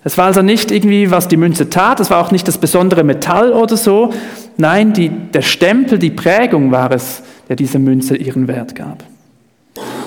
Es 0.04 0.18
war 0.18 0.26
also 0.26 0.42
nicht 0.42 0.72
irgendwie, 0.72 1.10
was 1.10 1.30
die 1.30 1.38
Münze 1.38 1.70
tat, 1.70 2.02
es 2.02 2.10
war 2.10 2.20
auch 2.20 2.32
nicht 2.32 2.50
das 2.50 2.58
besondere 2.58 3.06
Metall 3.06 3.54
oder 3.54 3.78
so. 3.78 4.12
Nein, 4.58 4.92
die, 4.92 5.08
der 5.08 5.42
Stempel, 5.42 6.00
die 6.00 6.10
Prägung 6.10 6.70
war 6.72 6.92
es, 6.92 7.24
der 7.48 7.56
dieser 7.56 7.80
Münze 7.80 8.18
ihren 8.18 8.50
Wert 8.50 8.76
gab. 8.76 9.06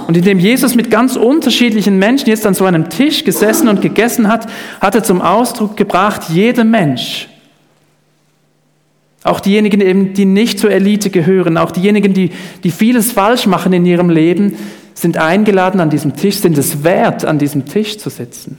Und 0.08 0.14
indem 0.14 0.38
Jesus 0.38 0.74
mit 0.74 0.90
ganz 0.90 1.16
unterschiedlichen 1.16 1.98
Menschen 1.98 2.28
jetzt 2.28 2.46
an 2.46 2.52
so 2.52 2.66
einem 2.66 2.90
Tisch 2.90 3.24
gesessen 3.24 3.68
und 3.68 3.80
gegessen 3.80 4.28
hat, 4.28 4.46
hat 4.82 4.94
er 4.94 5.02
zum 5.02 5.22
Ausdruck 5.22 5.74
gebracht, 5.78 6.24
jeder 6.28 6.64
Mensch 6.64 7.30
auch 9.26 9.40
diejenigen, 9.40 9.80
eben, 9.80 10.14
die 10.14 10.24
nicht 10.24 10.58
zur 10.58 10.70
Elite 10.70 11.10
gehören, 11.10 11.58
auch 11.58 11.70
diejenigen, 11.70 12.14
die, 12.14 12.30
die 12.62 12.70
vieles 12.70 13.12
falsch 13.12 13.46
machen 13.46 13.72
in 13.72 13.84
ihrem 13.84 14.10
Leben, 14.10 14.56
sind 14.94 15.18
eingeladen 15.18 15.80
an 15.80 15.90
diesem 15.90 16.16
Tisch, 16.16 16.36
sind 16.36 16.56
es 16.56 16.82
wert, 16.82 17.24
an 17.24 17.38
diesem 17.38 17.66
Tisch 17.66 17.98
zu 17.98 18.08
sitzen. 18.08 18.58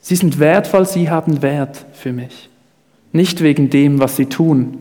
Sie 0.00 0.16
sind 0.16 0.38
wertvoll, 0.38 0.86
sie 0.86 1.10
haben 1.10 1.42
Wert 1.42 1.84
für 1.92 2.12
mich. 2.12 2.48
Nicht 3.12 3.42
wegen 3.42 3.70
dem, 3.70 4.00
was 4.00 4.16
sie 4.16 4.26
tun 4.26 4.78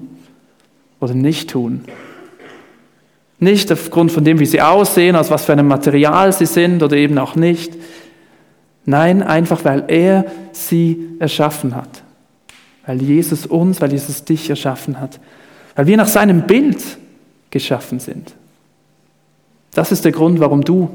oder 0.99 1.13
nicht 1.13 1.49
tun. 1.49 1.83
Nicht 3.39 3.71
aufgrund 3.71 4.11
von 4.11 4.23
dem, 4.23 4.39
wie 4.39 4.45
sie 4.45 4.61
aussehen, 4.61 5.15
aus 5.15 5.29
was 5.29 5.45
für 5.45 5.53
einem 5.53 5.67
Material 5.67 6.33
sie 6.33 6.45
sind 6.45 6.81
oder 6.81 6.97
eben 6.97 7.17
auch 7.17 7.35
nicht. 7.35 7.73
Nein, 8.85 9.21
einfach 9.21 9.63
weil 9.63 9.85
er 9.87 10.25
sie 10.51 11.09
erschaffen 11.19 11.75
hat 11.75 12.03
weil 12.87 13.01
Jesus 13.01 13.45
uns, 13.45 13.81
weil 13.81 13.91
Jesus 13.91 14.23
dich 14.23 14.49
erschaffen 14.49 14.99
hat, 14.99 15.19
weil 15.75 15.85
wir 15.85 15.97
nach 15.97 16.07
seinem 16.07 16.47
Bild 16.47 16.81
geschaffen 17.51 17.99
sind. 17.99 18.33
Das 19.73 19.91
ist 19.91 20.05
der 20.05 20.11
Grund, 20.11 20.39
warum 20.39 20.63
du 20.63 20.89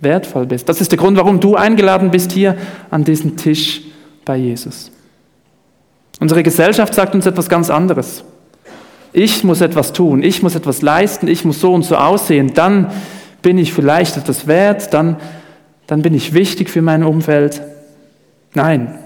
wertvoll 0.00 0.46
bist. 0.46 0.68
Das 0.68 0.80
ist 0.80 0.92
der 0.92 0.98
Grund, 0.98 1.16
warum 1.16 1.40
du 1.40 1.56
eingeladen 1.56 2.10
bist 2.10 2.32
hier 2.32 2.56
an 2.90 3.04
diesen 3.04 3.36
Tisch 3.36 3.80
bei 4.24 4.36
Jesus. 4.36 4.90
Unsere 6.20 6.42
Gesellschaft 6.42 6.92
sagt 6.92 7.14
uns 7.14 7.24
etwas 7.24 7.48
ganz 7.48 7.70
anderes. 7.70 8.24
Ich 9.12 9.44
muss 9.44 9.60
etwas 9.60 9.92
tun, 9.92 10.22
ich 10.22 10.42
muss 10.42 10.54
etwas 10.54 10.82
leisten, 10.82 11.28
ich 11.28 11.44
muss 11.44 11.60
so 11.60 11.72
und 11.72 11.84
so 11.84 11.96
aussehen, 11.96 12.52
dann 12.52 12.90
bin 13.40 13.56
ich 13.56 13.72
vielleicht 13.72 14.16
etwas 14.16 14.46
wert, 14.46 14.92
dann, 14.92 15.16
dann 15.86 16.02
bin 16.02 16.12
ich 16.12 16.34
wichtig 16.34 16.68
für 16.68 16.82
mein 16.82 17.02
Umfeld. 17.02 17.62
Nein, 18.54 18.98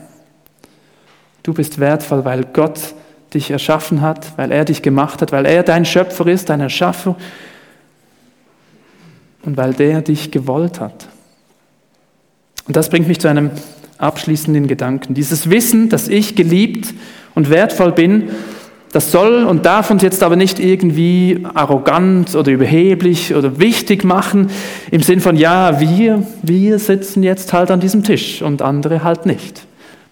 Du 1.42 1.52
bist 1.52 1.78
wertvoll, 1.78 2.24
weil 2.24 2.44
Gott 2.52 2.94
dich 3.34 3.50
erschaffen 3.50 4.00
hat, 4.00 4.36
weil 4.36 4.52
er 4.52 4.64
dich 4.64 4.82
gemacht 4.82 5.22
hat, 5.22 5.32
weil 5.32 5.46
er 5.46 5.62
dein 5.62 5.84
Schöpfer 5.84 6.26
ist, 6.26 6.48
dein 6.48 6.60
Erschaffer 6.60 7.16
und 9.44 9.56
weil 9.56 9.74
der 9.74 10.02
dich 10.02 10.30
gewollt 10.30 10.80
hat. 10.80 11.08
Und 12.66 12.76
das 12.76 12.90
bringt 12.90 13.08
mich 13.08 13.18
zu 13.18 13.28
einem 13.28 13.50
abschließenden 13.98 14.66
Gedanken. 14.66 15.14
Dieses 15.14 15.50
Wissen, 15.50 15.88
dass 15.88 16.08
ich 16.08 16.34
geliebt 16.34 16.94
und 17.34 17.50
wertvoll 17.50 17.92
bin, 17.92 18.30
das 18.92 19.10
soll 19.10 19.44
und 19.44 19.64
darf 19.64 19.90
uns 19.90 20.02
jetzt 20.02 20.22
aber 20.22 20.36
nicht 20.36 20.58
irgendwie 20.58 21.46
arrogant 21.54 22.34
oder 22.34 22.52
überheblich 22.52 23.34
oder 23.34 23.58
wichtig 23.58 24.04
machen, 24.04 24.50
im 24.90 25.02
Sinn 25.02 25.20
von, 25.20 25.36
ja, 25.36 25.80
wir, 25.80 26.26
wir 26.42 26.78
sitzen 26.78 27.22
jetzt 27.22 27.54
halt 27.54 27.70
an 27.70 27.80
diesem 27.80 28.04
Tisch 28.04 28.42
und 28.42 28.60
andere 28.60 29.02
halt 29.02 29.24
nicht. 29.24 29.62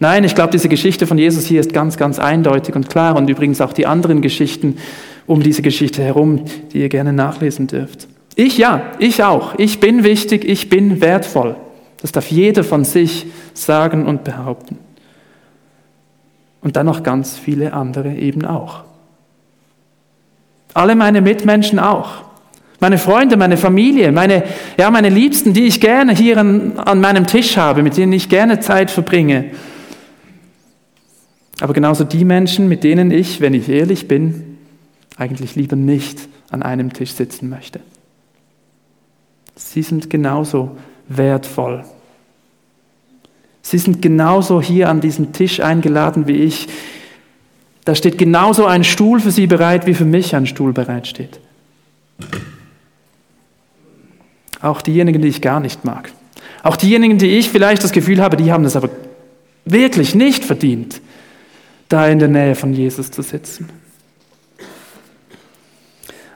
Nein, 0.02 0.24
ich 0.24 0.34
glaube, 0.34 0.50
diese 0.50 0.70
Geschichte 0.70 1.06
von 1.06 1.18
Jesus 1.18 1.44
hier 1.44 1.60
ist 1.60 1.74
ganz, 1.74 1.98
ganz 1.98 2.18
eindeutig 2.18 2.74
und 2.74 2.88
klar 2.88 3.16
und 3.16 3.28
übrigens 3.28 3.60
auch 3.60 3.74
die 3.74 3.86
anderen 3.86 4.22
Geschichten 4.22 4.78
um 5.26 5.42
diese 5.42 5.60
Geschichte 5.60 6.02
herum, 6.02 6.46
die 6.72 6.80
ihr 6.80 6.88
gerne 6.88 7.12
nachlesen 7.12 7.66
dürft. 7.66 8.08
Ich 8.34 8.56
ja, 8.56 8.82
ich 8.98 9.22
auch. 9.22 9.54
Ich 9.58 9.78
bin 9.78 10.02
wichtig, 10.02 10.46
ich 10.46 10.70
bin 10.70 11.02
wertvoll. 11.02 11.54
Das 12.00 12.12
darf 12.12 12.30
jeder 12.30 12.64
von 12.64 12.84
sich 12.84 13.26
sagen 13.52 14.06
und 14.06 14.24
behaupten. 14.24 14.78
Und 16.62 16.76
dann 16.76 16.86
noch 16.86 17.02
ganz 17.02 17.36
viele 17.36 17.74
andere 17.74 18.14
eben 18.14 18.46
auch. 18.46 18.84
Alle 20.72 20.94
meine 20.94 21.20
Mitmenschen 21.20 21.78
auch. 21.78 22.24
Meine 22.80 22.96
Freunde, 22.96 23.36
meine 23.36 23.58
Familie, 23.58 24.12
meine, 24.12 24.44
ja, 24.78 24.90
meine 24.90 25.10
Liebsten, 25.10 25.52
die 25.52 25.66
ich 25.66 25.78
gerne 25.78 26.14
hier 26.14 26.38
an, 26.38 26.78
an 26.78 27.02
meinem 27.02 27.26
Tisch 27.26 27.58
habe, 27.58 27.82
mit 27.82 27.98
denen 27.98 28.14
ich 28.14 28.30
gerne 28.30 28.60
Zeit 28.60 28.90
verbringe. 28.90 29.50
Aber 31.60 31.72
genauso 31.72 32.04
die 32.04 32.24
Menschen, 32.24 32.68
mit 32.68 32.84
denen 32.84 33.10
ich, 33.10 33.40
wenn 33.40 33.54
ich 33.54 33.68
ehrlich 33.68 34.08
bin, 34.08 34.58
eigentlich 35.16 35.54
lieber 35.54 35.76
nicht 35.76 36.28
an 36.50 36.62
einem 36.62 36.92
Tisch 36.92 37.12
sitzen 37.12 37.48
möchte. 37.48 37.80
Sie 39.54 39.82
sind 39.82 40.10
genauso 40.10 40.76
wertvoll 41.08 41.84
Sie 43.70 43.78
sind 43.78 44.02
genauso 44.02 44.60
hier 44.60 44.88
an 44.88 45.00
diesen 45.00 45.32
Tisch 45.32 45.60
eingeladen 45.60 46.26
wie 46.26 46.36
ich. 46.36 46.68
Da 47.84 47.94
steht 47.94 48.18
genauso 48.18 48.66
ein 48.66 48.84
Stuhl 48.84 49.20
für 49.20 49.30
Sie 49.30 49.46
bereit, 49.46 49.86
wie 49.86 49.94
für 49.94 50.04
mich 50.04 50.34
ein 50.34 50.46
Stuhl 50.46 50.72
bereit 50.72 51.06
steht. 51.06 51.40
Auch 54.60 54.82
diejenigen, 54.82 55.22
die 55.22 55.28
ich 55.28 55.40
gar 55.40 55.60
nicht 55.60 55.84
mag. 55.84 56.10
Auch 56.62 56.76
diejenigen, 56.76 57.18
die 57.18 57.38
ich 57.38 57.48
vielleicht 57.48 57.82
das 57.82 57.92
Gefühl 57.92 58.20
habe, 58.20 58.36
die 58.36 58.52
haben 58.52 58.64
das 58.64 58.76
aber 58.76 58.90
wirklich 59.64 60.14
nicht 60.14 60.44
verdient, 60.44 61.00
da 61.90 62.06
in 62.08 62.18
der 62.18 62.28
Nähe 62.28 62.54
von 62.54 62.72
Jesus 62.72 63.10
zu 63.10 63.20
sitzen. 63.20 63.68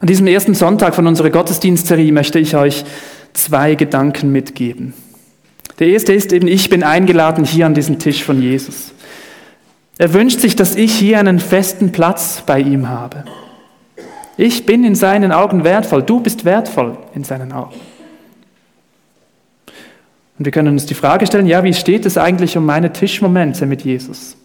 An 0.01 0.07
diesem 0.07 0.27
ersten 0.27 0.53
Sonntag 0.53 0.95
von 0.95 1.07
unserer 1.07 1.31
Gottesdienstserie 1.31 2.13
möchte 2.13 2.39
ich 2.39 2.55
euch 2.57 2.85
zwei 3.33 3.75
Gedanken 3.75 4.33
mitgeben. 4.33 4.93
Der 5.79 5.89
erste 5.89 6.13
ist 6.13 6.33
eben, 6.33 6.47
ich 6.47 6.69
bin 6.69 6.83
eingeladen 6.83 7.45
hier 7.45 7.65
an 7.65 7.73
diesen 7.73 7.99
Tisch 7.99 8.23
von 8.23 8.43
Jesus. 8.43 8.93
Er 9.97 10.13
wünscht 10.13 10.41
sich, 10.41 10.57
dass 10.57 10.77
ich 10.77 10.93
hier 10.93 11.19
einen 11.19 11.39
festen 11.39 11.93
Platz 11.93 12.43
bei 12.45 12.61
ihm 12.61 12.89
habe. 12.89 13.25
Ich 14.37 14.67
bin 14.67 14.85
in 14.85 14.97
seinen 14.97 15.33
Augen 15.33 15.65
wertvoll, 15.65 16.03
du 16.03 16.21
bist 16.21 16.45
wertvoll 16.45 16.99
in 17.15 17.23
seinen 17.25 17.53
Augen. 17.53 17.77
Und 20.37 20.45
wir 20.45 20.53
können 20.53 20.75
uns 20.75 20.87
die 20.87 20.95
Frage 20.95 21.27
stellen, 21.27 21.47
ja, 21.47 21.63
wie 21.63 21.73
steht 21.73 22.07
es 22.07 22.19
eigentlich 22.19 22.57
um 22.57 22.67
meine 22.67 22.93
Tischmomente 22.93 23.67
mit 23.67 23.83
Jesus? 23.83 24.37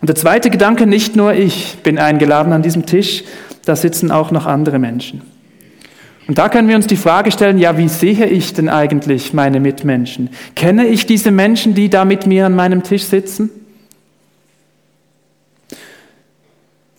Und 0.00 0.08
der 0.08 0.16
zweite 0.16 0.50
Gedanke, 0.50 0.86
nicht 0.86 1.16
nur 1.16 1.34
ich 1.34 1.78
bin 1.82 1.98
eingeladen 1.98 2.52
an 2.52 2.62
diesem 2.62 2.86
Tisch, 2.86 3.24
da 3.64 3.74
sitzen 3.76 4.10
auch 4.10 4.30
noch 4.30 4.46
andere 4.46 4.78
Menschen. 4.78 5.22
Und 6.28 6.38
da 6.38 6.48
können 6.50 6.68
wir 6.68 6.76
uns 6.76 6.86
die 6.86 6.96
Frage 6.96 7.32
stellen, 7.32 7.58
ja, 7.58 7.78
wie 7.78 7.88
sehe 7.88 8.26
ich 8.26 8.52
denn 8.52 8.68
eigentlich 8.68 9.32
meine 9.32 9.60
Mitmenschen? 9.60 10.28
Kenne 10.54 10.86
ich 10.86 11.06
diese 11.06 11.30
Menschen, 11.30 11.74
die 11.74 11.88
da 11.88 12.04
mit 12.04 12.26
mir 12.26 12.46
an 12.46 12.54
meinem 12.54 12.82
Tisch 12.82 13.04
sitzen? 13.04 13.50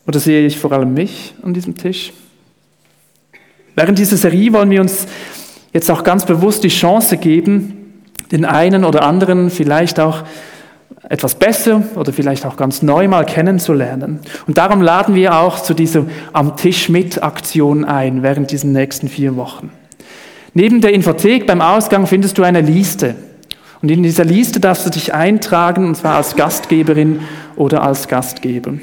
Oder 0.07 0.19
sehe 0.19 0.47
ich 0.47 0.57
vor 0.57 0.71
allem 0.71 0.95
mich 0.95 1.35
an 1.43 1.53
diesem 1.53 1.77
Tisch? 1.77 2.11
Während 3.75 3.99
dieser 3.99 4.17
Serie 4.17 4.51
wollen 4.51 4.71
wir 4.71 4.81
uns 4.81 5.05
jetzt 5.71 5.91
auch 5.91 6.03
ganz 6.03 6.25
bewusst 6.25 6.63
die 6.63 6.69
Chance 6.69 7.17
geben, 7.17 8.03
den 8.31 8.45
einen 8.45 8.83
oder 8.83 9.03
anderen 9.03 9.51
vielleicht 9.51 9.99
auch 9.99 10.23
etwas 11.07 11.35
besser 11.35 11.83
oder 11.95 12.11
vielleicht 12.13 12.45
auch 12.45 12.57
ganz 12.57 12.81
neu 12.81 13.07
mal 13.07 13.25
kennenzulernen. 13.25 14.19
Und 14.47 14.57
darum 14.57 14.81
laden 14.81 15.15
wir 15.15 15.37
auch 15.37 15.61
zu 15.61 15.73
dieser 15.73 16.05
Am 16.33 16.57
Tisch 16.57 16.89
mit 16.89 17.23
Aktion 17.23 17.85
ein 17.85 18.21
während 18.21 18.51
diesen 18.51 18.71
nächsten 18.73 19.07
vier 19.07 19.35
Wochen. 19.35 19.71
Neben 20.53 20.81
der 20.81 20.93
Infothek 20.93 21.47
beim 21.47 21.61
Ausgang 21.61 22.07
findest 22.07 22.37
du 22.37 22.43
eine 22.43 22.61
Liste. 22.61 23.15
Und 23.81 23.89
in 23.89 24.03
dieser 24.03 24.25
Liste 24.25 24.59
darfst 24.59 24.85
du 24.85 24.89
dich 24.89 25.13
eintragen, 25.13 25.87
und 25.87 25.95
zwar 25.95 26.15
als 26.15 26.35
Gastgeberin 26.35 27.21
oder 27.55 27.81
als 27.83 28.07
Gastgeber. 28.07 28.73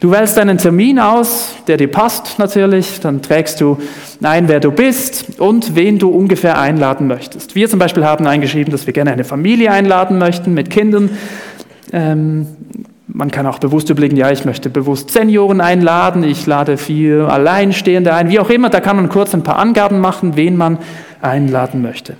Du 0.00 0.10
wählst 0.10 0.38
einen 0.38 0.58
Termin 0.58 0.98
aus, 0.98 1.54
der 1.66 1.78
dir 1.78 1.90
passt 1.90 2.38
natürlich, 2.38 3.00
dann 3.00 3.22
trägst 3.22 3.62
du 3.62 3.78
ein, 4.22 4.46
wer 4.46 4.60
du 4.60 4.70
bist 4.70 5.40
und 5.40 5.74
wen 5.74 5.98
du 5.98 6.10
ungefähr 6.10 6.58
einladen 6.58 7.06
möchtest. 7.06 7.54
Wir 7.54 7.68
zum 7.70 7.78
Beispiel 7.78 8.04
haben 8.04 8.26
eingeschrieben, 8.26 8.70
dass 8.72 8.86
wir 8.86 8.92
gerne 8.92 9.12
eine 9.12 9.24
Familie 9.24 9.70
einladen 9.72 10.18
möchten 10.18 10.52
mit 10.52 10.68
Kindern. 10.68 11.10
Ähm, 11.92 12.46
man 13.06 13.30
kann 13.30 13.46
auch 13.46 13.58
bewusst 13.58 13.88
überlegen, 13.88 14.16
ja, 14.16 14.30
ich 14.30 14.44
möchte 14.44 14.68
bewusst 14.68 15.12
Senioren 15.12 15.62
einladen, 15.62 16.24
ich 16.24 16.44
lade 16.44 16.76
vier 16.76 17.30
Alleinstehende 17.30 18.12
ein, 18.12 18.28
wie 18.28 18.38
auch 18.38 18.50
immer, 18.50 18.68
da 18.68 18.80
kann 18.80 18.96
man 18.96 19.08
kurz 19.08 19.32
ein 19.32 19.44
paar 19.44 19.58
Angaben 19.58 20.00
machen, 20.00 20.36
wen 20.36 20.58
man 20.58 20.78
einladen 21.22 21.80
möchte. 21.80 22.16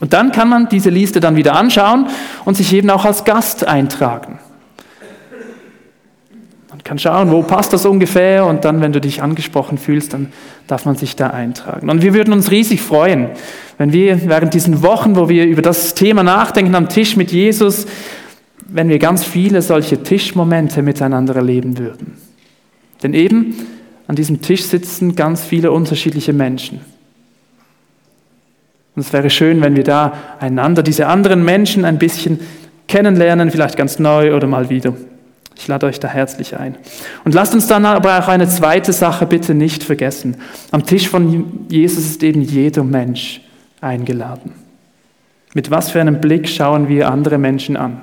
Und 0.00 0.12
dann 0.12 0.32
kann 0.32 0.50
man 0.50 0.68
diese 0.68 0.90
Liste 0.90 1.20
dann 1.20 1.36
wieder 1.36 1.54
anschauen 1.54 2.08
und 2.44 2.58
sich 2.58 2.74
eben 2.74 2.90
auch 2.90 3.06
als 3.06 3.24
Gast 3.24 3.66
eintragen. 3.66 4.38
Kann 6.84 6.98
schauen, 6.98 7.30
wo 7.32 7.42
passt 7.42 7.72
das 7.72 7.86
ungefähr 7.86 8.44
und 8.44 8.66
dann, 8.66 8.82
wenn 8.82 8.92
du 8.92 9.00
dich 9.00 9.22
angesprochen 9.22 9.78
fühlst, 9.78 10.12
dann 10.12 10.32
darf 10.66 10.84
man 10.84 10.96
sich 10.96 11.16
da 11.16 11.28
eintragen. 11.28 11.88
Und 11.88 12.02
wir 12.02 12.12
würden 12.12 12.34
uns 12.34 12.50
riesig 12.50 12.82
freuen, 12.82 13.30
wenn 13.78 13.92
wir 13.94 14.28
während 14.28 14.52
diesen 14.52 14.82
Wochen, 14.82 15.16
wo 15.16 15.30
wir 15.30 15.46
über 15.46 15.62
das 15.62 15.94
Thema 15.94 16.22
nachdenken 16.22 16.74
am 16.74 16.90
Tisch 16.90 17.16
mit 17.16 17.32
Jesus, 17.32 17.86
wenn 18.66 18.90
wir 18.90 18.98
ganz 18.98 19.24
viele 19.24 19.62
solche 19.62 20.02
Tischmomente 20.02 20.82
miteinander 20.82 21.34
erleben 21.36 21.78
würden. 21.78 22.18
Denn 23.02 23.14
eben 23.14 23.56
an 24.06 24.16
diesem 24.16 24.42
Tisch 24.42 24.64
sitzen 24.64 25.16
ganz 25.16 25.42
viele 25.42 25.72
unterschiedliche 25.72 26.34
Menschen. 26.34 26.80
Und 28.94 29.02
es 29.02 29.12
wäre 29.12 29.30
schön, 29.30 29.60
wenn 29.62 29.74
wir 29.74 29.84
da 29.84 30.12
einander, 30.38 30.82
diese 30.82 31.06
anderen 31.06 31.44
Menschen 31.44 31.84
ein 31.84 31.98
bisschen 31.98 32.40
kennenlernen, 32.88 33.50
vielleicht 33.50 33.76
ganz 33.76 33.98
neu 33.98 34.36
oder 34.36 34.46
mal 34.46 34.68
wieder. 34.68 34.94
Ich 35.56 35.68
lade 35.68 35.86
euch 35.86 36.00
da 36.00 36.08
herzlich 36.08 36.56
ein. 36.56 36.76
Und 37.24 37.34
lasst 37.34 37.54
uns 37.54 37.66
dann 37.66 37.86
aber 37.86 38.18
auch 38.18 38.28
eine 38.28 38.48
zweite 38.48 38.92
Sache 38.92 39.26
bitte 39.26 39.54
nicht 39.54 39.84
vergessen. 39.84 40.36
Am 40.70 40.84
Tisch 40.84 41.08
von 41.08 41.66
Jesus 41.68 42.04
ist 42.04 42.22
eben 42.22 42.42
jeder 42.42 42.82
Mensch 42.82 43.40
eingeladen. 43.80 44.52
Mit 45.54 45.70
was 45.70 45.90
für 45.90 46.00
einem 46.00 46.20
Blick 46.20 46.48
schauen 46.48 46.88
wir 46.88 47.08
andere 47.10 47.38
Menschen 47.38 47.76
an? 47.76 48.00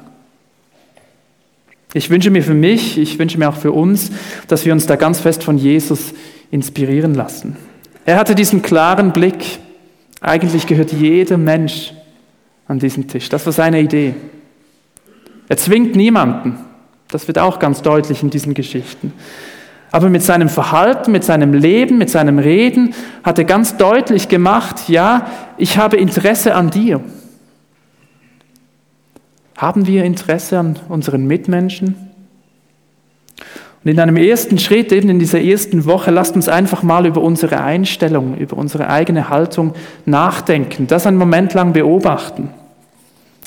Ich 1.93 2.09
wünsche 2.09 2.29
mir 2.29 2.41
für 2.41 2.53
mich, 2.53 2.97
ich 2.97 3.19
wünsche 3.19 3.37
mir 3.37 3.49
auch 3.49 3.57
für 3.57 3.73
uns, 3.73 4.11
dass 4.47 4.65
wir 4.65 4.71
uns 4.71 4.85
da 4.85 4.95
ganz 4.95 5.19
fest 5.19 5.43
von 5.43 5.57
Jesus 5.57 6.13
inspirieren 6.49 7.13
lassen. 7.13 7.57
Er 8.05 8.17
hatte 8.17 8.33
diesen 8.33 8.61
klaren 8.61 9.11
Blick. 9.11 9.59
Eigentlich 10.21 10.67
gehört 10.67 10.93
jeder 10.93 11.37
Mensch 11.37 11.93
an 12.67 12.79
diesen 12.79 13.09
Tisch. 13.09 13.27
Das 13.27 13.45
war 13.45 13.51
seine 13.51 13.81
Idee. 13.81 14.15
Er 15.49 15.57
zwingt 15.57 15.97
niemanden. 15.97 16.57
Das 17.11 17.27
wird 17.27 17.37
auch 17.37 17.59
ganz 17.59 17.81
deutlich 17.81 18.23
in 18.23 18.29
diesen 18.29 18.53
Geschichten. 18.53 19.13
Aber 19.91 20.09
mit 20.09 20.23
seinem 20.23 20.47
Verhalten, 20.47 21.11
mit 21.11 21.25
seinem 21.25 21.53
Leben, 21.53 21.97
mit 21.97 22.09
seinem 22.09 22.39
Reden 22.39 22.95
hat 23.23 23.37
er 23.37 23.43
ganz 23.43 23.75
deutlich 23.75 24.29
gemacht, 24.29 24.87
ja, 24.87 25.27
ich 25.57 25.77
habe 25.77 25.97
Interesse 25.97 26.55
an 26.55 26.69
dir. 26.69 27.01
Haben 29.57 29.85
wir 29.85 30.05
Interesse 30.05 30.57
an 30.57 30.79
unseren 30.87 31.27
Mitmenschen? 31.27 32.11
Und 33.83 33.91
in 33.91 33.99
einem 33.99 34.15
ersten 34.15 34.59
Schritt, 34.59 34.91
eben 34.91 35.09
in 35.09 35.19
dieser 35.19 35.41
ersten 35.41 35.85
Woche, 35.85 36.11
lasst 36.11 36.35
uns 36.35 36.47
einfach 36.47 36.83
mal 36.83 37.05
über 37.05 37.21
unsere 37.21 37.61
Einstellung, 37.61 38.37
über 38.37 38.55
unsere 38.57 38.89
eigene 38.89 39.27
Haltung 39.27 39.73
nachdenken, 40.05 40.87
das 40.87 41.05
einen 41.05 41.17
Moment 41.17 41.53
lang 41.53 41.73
beobachten. 41.73 42.49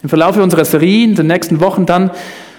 Im 0.03 0.09
Verlauf 0.09 0.37
unserer 0.37 0.65
Serie, 0.65 1.05
in 1.05 1.15
den 1.15 1.29
nächsten 1.29 1.61
Wochen 1.61 1.87
dann, 1.87 2.11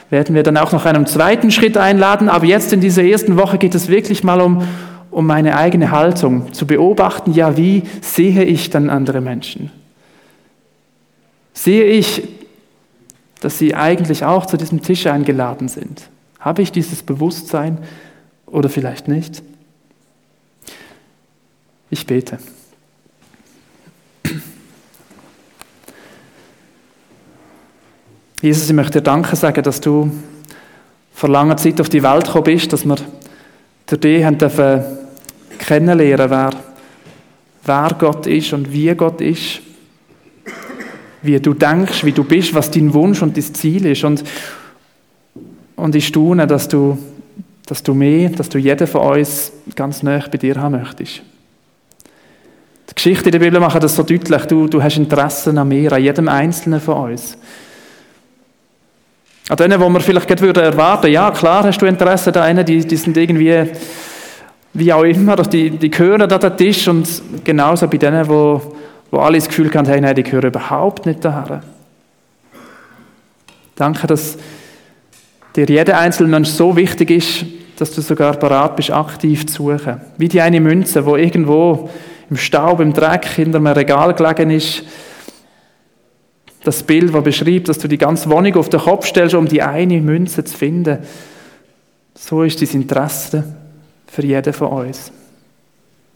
werden 0.09 0.35
wir 0.35 0.43
dann 0.43 0.57
auch 0.57 0.71
noch 0.71 0.85
einen 0.85 1.05
zweiten 1.05 1.51
Schritt 1.51 1.77
einladen. 1.77 2.29
Aber 2.29 2.45
jetzt 2.45 2.73
in 2.73 2.81
dieser 2.81 3.03
ersten 3.03 3.37
Woche 3.37 3.57
geht 3.57 3.75
es 3.75 3.87
wirklich 3.87 4.23
mal 4.23 4.41
um, 4.41 4.67
um 5.11 5.25
meine 5.25 5.57
eigene 5.57 5.91
Haltung, 5.91 6.53
zu 6.53 6.67
beobachten, 6.67 7.33
ja, 7.33 7.57
wie 7.57 7.83
sehe 8.01 8.43
ich 8.43 8.69
dann 8.69 8.89
andere 8.89 9.21
Menschen? 9.21 9.71
Sehe 11.53 11.85
ich 11.85 12.23
dass 13.45 13.59
sie 13.59 13.75
eigentlich 13.75 14.23
auch 14.23 14.47
zu 14.47 14.57
diesem 14.57 14.81
Tisch 14.81 15.05
eingeladen 15.05 15.67
sind? 15.67 16.09
Habe 16.39 16.63
ich 16.63 16.71
dieses 16.71 17.03
Bewusstsein 17.03 17.77
oder 18.47 18.69
vielleicht 18.69 19.07
nicht? 19.07 19.43
Ich 21.91 22.07
bete. 22.07 22.39
Jesus, 28.45 28.69
ich 28.69 28.75
möchte 28.75 28.99
dir 28.99 29.01
Danke 29.01 29.35
sagen, 29.35 29.63
dass 29.63 29.81
du 29.81 30.11
vor 31.15 31.29
langer 31.29 31.57
Zeit 31.57 31.81
auf 31.81 31.89
die 31.89 32.03
Welt 32.03 32.25
gekommen 32.25 32.43
bist, 32.43 32.71
dass 32.71 32.85
wir 32.85 32.97
durch 33.87 33.99
dich 33.99 34.23
haben 34.23 34.37
dürfen 34.37 34.83
kennenlernen, 35.57 36.29
wer, 36.29 36.51
wer 37.63 37.95
Gott 37.97 38.27
ist 38.27 38.53
und 38.53 38.71
wie 38.71 38.93
Gott 38.93 39.19
ist, 39.19 39.61
wie 41.23 41.39
du 41.39 41.55
denkst, 41.55 42.05
wie 42.05 42.11
du 42.11 42.23
bist, 42.23 42.53
was 42.53 42.69
dein 42.69 42.93
Wunsch 42.93 43.23
und 43.23 43.35
dein 43.35 43.51
Ziel 43.51 43.87
ist. 43.87 44.03
Und, 44.03 44.23
und 45.75 45.95
ich 45.95 46.05
staune, 46.05 46.45
dass 46.45 46.67
du, 46.67 46.99
dass 47.65 47.81
du 47.81 47.95
mehr, 47.95 48.29
dass 48.29 48.49
du 48.49 48.59
jeden 48.59 48.85
von 48.85 49.17
uns 49.17 49.53
ganz 49.75 50.03
nah 50.03 50.23
bei 50.31 50.37
dir 50.37 50.61
haben 50.61 50.79
möchtest. 50.79 51.23
Die 52.91 52.93
Geschichte 52.93 53.25
in 53.25 53.31
der 53.31 53.39
Bibel 53.39 53.59
macht 53.59 53.81
das 53.81 53.95
so 53.95 54.03
deutlich. 54.03 54.43
Du, 54.43 54.67
du 54.67 54.83
hast 54.83 54.97
Interessen 54.97 55.57
an 55.57 55.67
mir, 55.67 55.91
an 55.91 56.03
jedem 56.03 56.29
Einzelnen 56.29 56.79
von 56.79 57.09
uns. 57.09 57.35
An 59.47 59.57
denen, 59.57 59.79
wo 59.79 59.87
man 59.89 60.01
vielleicht 60.01 60.27
gerade 60.27 60.41
würde 60.41 60.61
erwarten, 60.61 61.11
ja 61.11 61.29
klar 61.29 61.63
hast 61.63 61.79
du 61.79 61.85
Interesse 61.85 62.33
an 62.35 62.55
denen, 62.55 62.65
die, 62.65 62.85
die 62.85 62.95
sind 62.95 63.15
irgendwie, 63.15 63.69
wie 64.73 64.91
auch 64.91 65.03
immer, 65.03 65.35
die, 65.35 65.69
die 65.69 65.91
gehören 65.91 66.23
an 66.23 66.39
den 66.39 66.57
Tisch 66.57 66.87
und 66.87 67.07
genauso 67.43 67.87
bei 67.87 67.97
denen, 67.97 68.27
wo, 68.27 68.75
wo 69.11 69.19
alle 69.19 69.37
das 69.37 69.47
Gefühl 69.47 69.71
haben, 69.73 69.87
hey, 69.87 70.01
nein, 70.01 70.15
die 70.15 70.23
gehören 70.23 70.47
überhaupt 70.47 71.05
nicht 71.05 71.23
daher. 71.23 71.61
Danke, 73.75 74.07
dass 74.07 74.37
dir 75.55 75.65
jeder 75.65 75.99
einzelne 75.99 76.29
Mensch 76.29 76.49
so 76.49 76.75
wichtig 76.75 77.11
ist, 77.11 77.45
dass 77.77 77.93
du 77.93 78.01
sogar 78.01 78.37
bereit 78.37 78.75
bist, 78.75 78.91
aktiv 78.91 79.45
zu 79.47 79.63
suchen. 79.63 80.01
Wie 80.17 80.27
die 80.27 80.41
eine 80.41 80.59
Münze, 80.59 81.05
wo 81.05 81.17
irgendwo 81.17 81.89
im 82.29 82.37
Staub, 82.37 82.79
im 82.79 82.93
Dreck 82.93 83.25
hinter 83.25 83.57
einem 83.57 83.67
Regal 83.67 84.13
gelegen 84.13 84.49
ist, 84.49 84.83
das 86.67 86.83
Bild, 86.83 87.13
das 87.13 87.23
beschreibt, 87.23 87.69
dass 87.69 87.79
du 87.79 87.87
die 87.87 87.97
ganze 87.97 88.29
Wohnung 88.29 88.55
auf 88.55 88.69
den 88.69 88.79
Kopf 88.79 89.05
stellst, 89.05 89.35
um 89.35 89.47
die 89.47 89.61
eine 89.61 90.01
Münze 90.01 90.43
zu 90.43 90.57
finden. 90.57 90.99
So 92.13 92.43
ist 92.43 92.61
dein 92.61 92.81
Interesse 92.81 93.43
für 94.07 94.25
jeden 94.25 94.53
von 94.53 94.67
uns. 94.69 95.11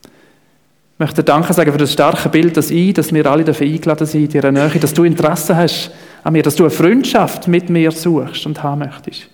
Ich 0.03 0.99
möchte 0.99 1.23
Danke 1.23 1.53
sagen 1.53 1.71
für 1.71 1.77
das 1.77 1.93
starke 1.93 2.27
Bild, 2.29 2.57
dass 2.57 2.71
ich, 2.71 2.93
dass 2.93 3.13
wir 3.13 3.25
alle 3.25 3.45
dafür 3.45 3.67
eingeladen 3.67 4.05
sind, 4.05 4.33
in 4.35 4.41
deiner 4.41 4.67
Nähe, 4.67 4.79
dass 4.79 4.93
du 4.93 5.03
Interesse 5.03 5.55
hast 5.55 5.91
an 6.23 6.33
mir, 6.33 6.43
dass 6.43 6.55
du 6.55 6.63
eine 6.63 6.71
Freundschaft 6.71 7.47
mit 7.47 7.69
mir 7.69 7.91
suchst 7.91 8.45
und 8.45 8.61
haben 8.61 8.79
möchtest. 8.79 9.29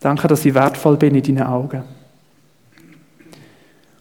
Danke, 0.00 0.28
dass 0.28 0.44
ich 0.44 0.54
wertvoll 0.54 0.96
bin 0.96 1.14
in 1.14 1.22
deinen 1.22 1.46
Augen. 1.46 1.82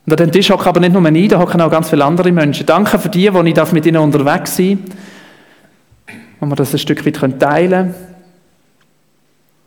Und 0.08 0.14
an 0.14 0.18
dem 0.28 0.32
Tisch 0.32 0.50
hocken 0.50 0.70
aber 0.70 0.80
nicht 0.80 0.94
nur 0.94 1.06
ich, 1.12 1.28
da 1.28 1.38
hocken 1.38 1.60
auch 1.60 1.70
ganz 1.70 1.90
viele 1.90 2.06
andere 2.06 2.32
Menschen. 2.32 2.66
Danke 2.66 2.98
für 2.98 3.10
die, 3.10 3.30
die 3.30 3.50
ich 3.50 3.72
mit 3.74 3.86
ihnen 3.86 3.98
unterwegs 3.98 4.56
sein 4.56 4.80
darf, 4.86 6.16
wo 6.40 6.46
wir 6.46 6.56
das 6.56 6.72
ein 6.72 6.80
Stück 6.80 7.06
weit 7.06 7.40
teilen 7.42 7.70
können. 7.70 7.96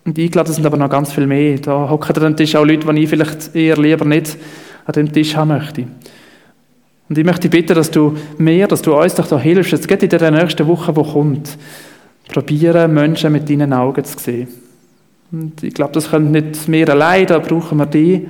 Und 0.07 0.18
eingeladen 0.18 0.55
sind 0.55 0.64
aber 0.64 0.79
noch 0.79 0.88
ganz 0.88 1.12
viel 1.12 1.26
mehr. 1.26 1.59
Da 1.59 1.90
hocken 1.90 2.16
an 2.16 2.22
dem 2.22 2.37
Tisch 2.37 2.57
auch 2.57 2.64
Leute, 2.64 2.90
die 2.90 3.03
ich 3.03 3.11
vielleicht 3.11 3.55
eher 3.55 3.76
lieber 3.76 4.07
nicht 4.07 4.38
an 4.87 4.92
dem 4.94 5.12
Tisch 5.12 5.37
haben 5.37 5.48
möchte. 5.48 5.87
Und 7.11 7.18
ich 7.18 7.24
möchte 7.24 7.50
bitten, 7.50 7.74
dass 7.74 7.90
du 7.90 8.16
mehr, 8.38 8.66
dass 8.66 8.81
du 8.81 8.94
uns 8.94 9.14
doch 9.16 9.26
da 9.26 9.38
hilfst, 9.38 9.72
jetzt 9.72 9.88
geht 9.88 10.03
in 10.03 10.09
der 10.09 10.31
nächsten 10.31 10.66
Woche, 10.66 10.94
die 10.94 11.03
kommt, 11.03 11.59
probieren, 12.33 12.94
Menschen 12.94 13.31
mit 13.33 13.50
deinen 13.50 13.74
Augen 13.74 14.05
zu 14.05 14.18
sehen. 14.18 14.48
Und 15.33 15.62
ich 15.62 15.74
glaube, 15.74 15.92
das 15.92 16.11
können 16.11 16.31
nicht 16.31 16.66
mehr 16.66 16.88
allein, 16.88 17.26
da 17.26 17.40
brauchen 17.40 17.76
wir 17.76 17.85
die. 17.87 18.26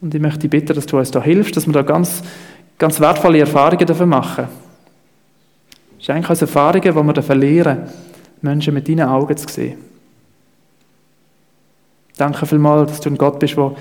Und 0.00 0.14
ich 0.14 0.20
möchte 0.20 0.40
dich 0.40 0.50
bitten, 0.50 0.74
dass 0.74 0.86
du 0.86 0.98
uns 0.98 1.10
da 1.10 1.22
hilfst, 1.22 1.56
dass 1.56 1.66
wir 1.66 1.72
da 1.72 1.82
ganz, 1.82 2.22
ganz 2.78 3.00
wertvolle 3.00 3.40
Erfahrungen 3.40 3.86
dafür 3.86 4.06
machen. 4.06 4.48
Schenk 5.98 6.30
uns 6.30 6.40
Erfahrungen, 6.40 6.82
die 6.82 6.94
wir 6.94 7.12
dafür 7.12 7.34
lernen, 7.34 7.88
Menschen 8.40 8.74
mit 8.74 8.88
deinen 8.88 9.08
Augen 9.08 9.36
zu 9.36 9.48
sehen. 9.48 9.78
Danke 12.16 12.46
vielmals, 12.46 12.90
dass 12.90 13.00
du 13.00 13.10
ein 13.10 13.18
Gott 13.18 13.38
bist, 13.38 13.56
der 13.56 13.74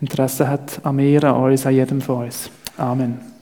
Interesse 0.00 0.48
hat 0.48 0.80
an 0.84 0.96
mir, 0.96 1.22
an 1.24 1.42
uns, 1.42 1.66
an 1.66 1.74
jedem 1.74 2.00
von 2.00 2.24
uns. 2.24 2.50
Amen. 2.76 3.33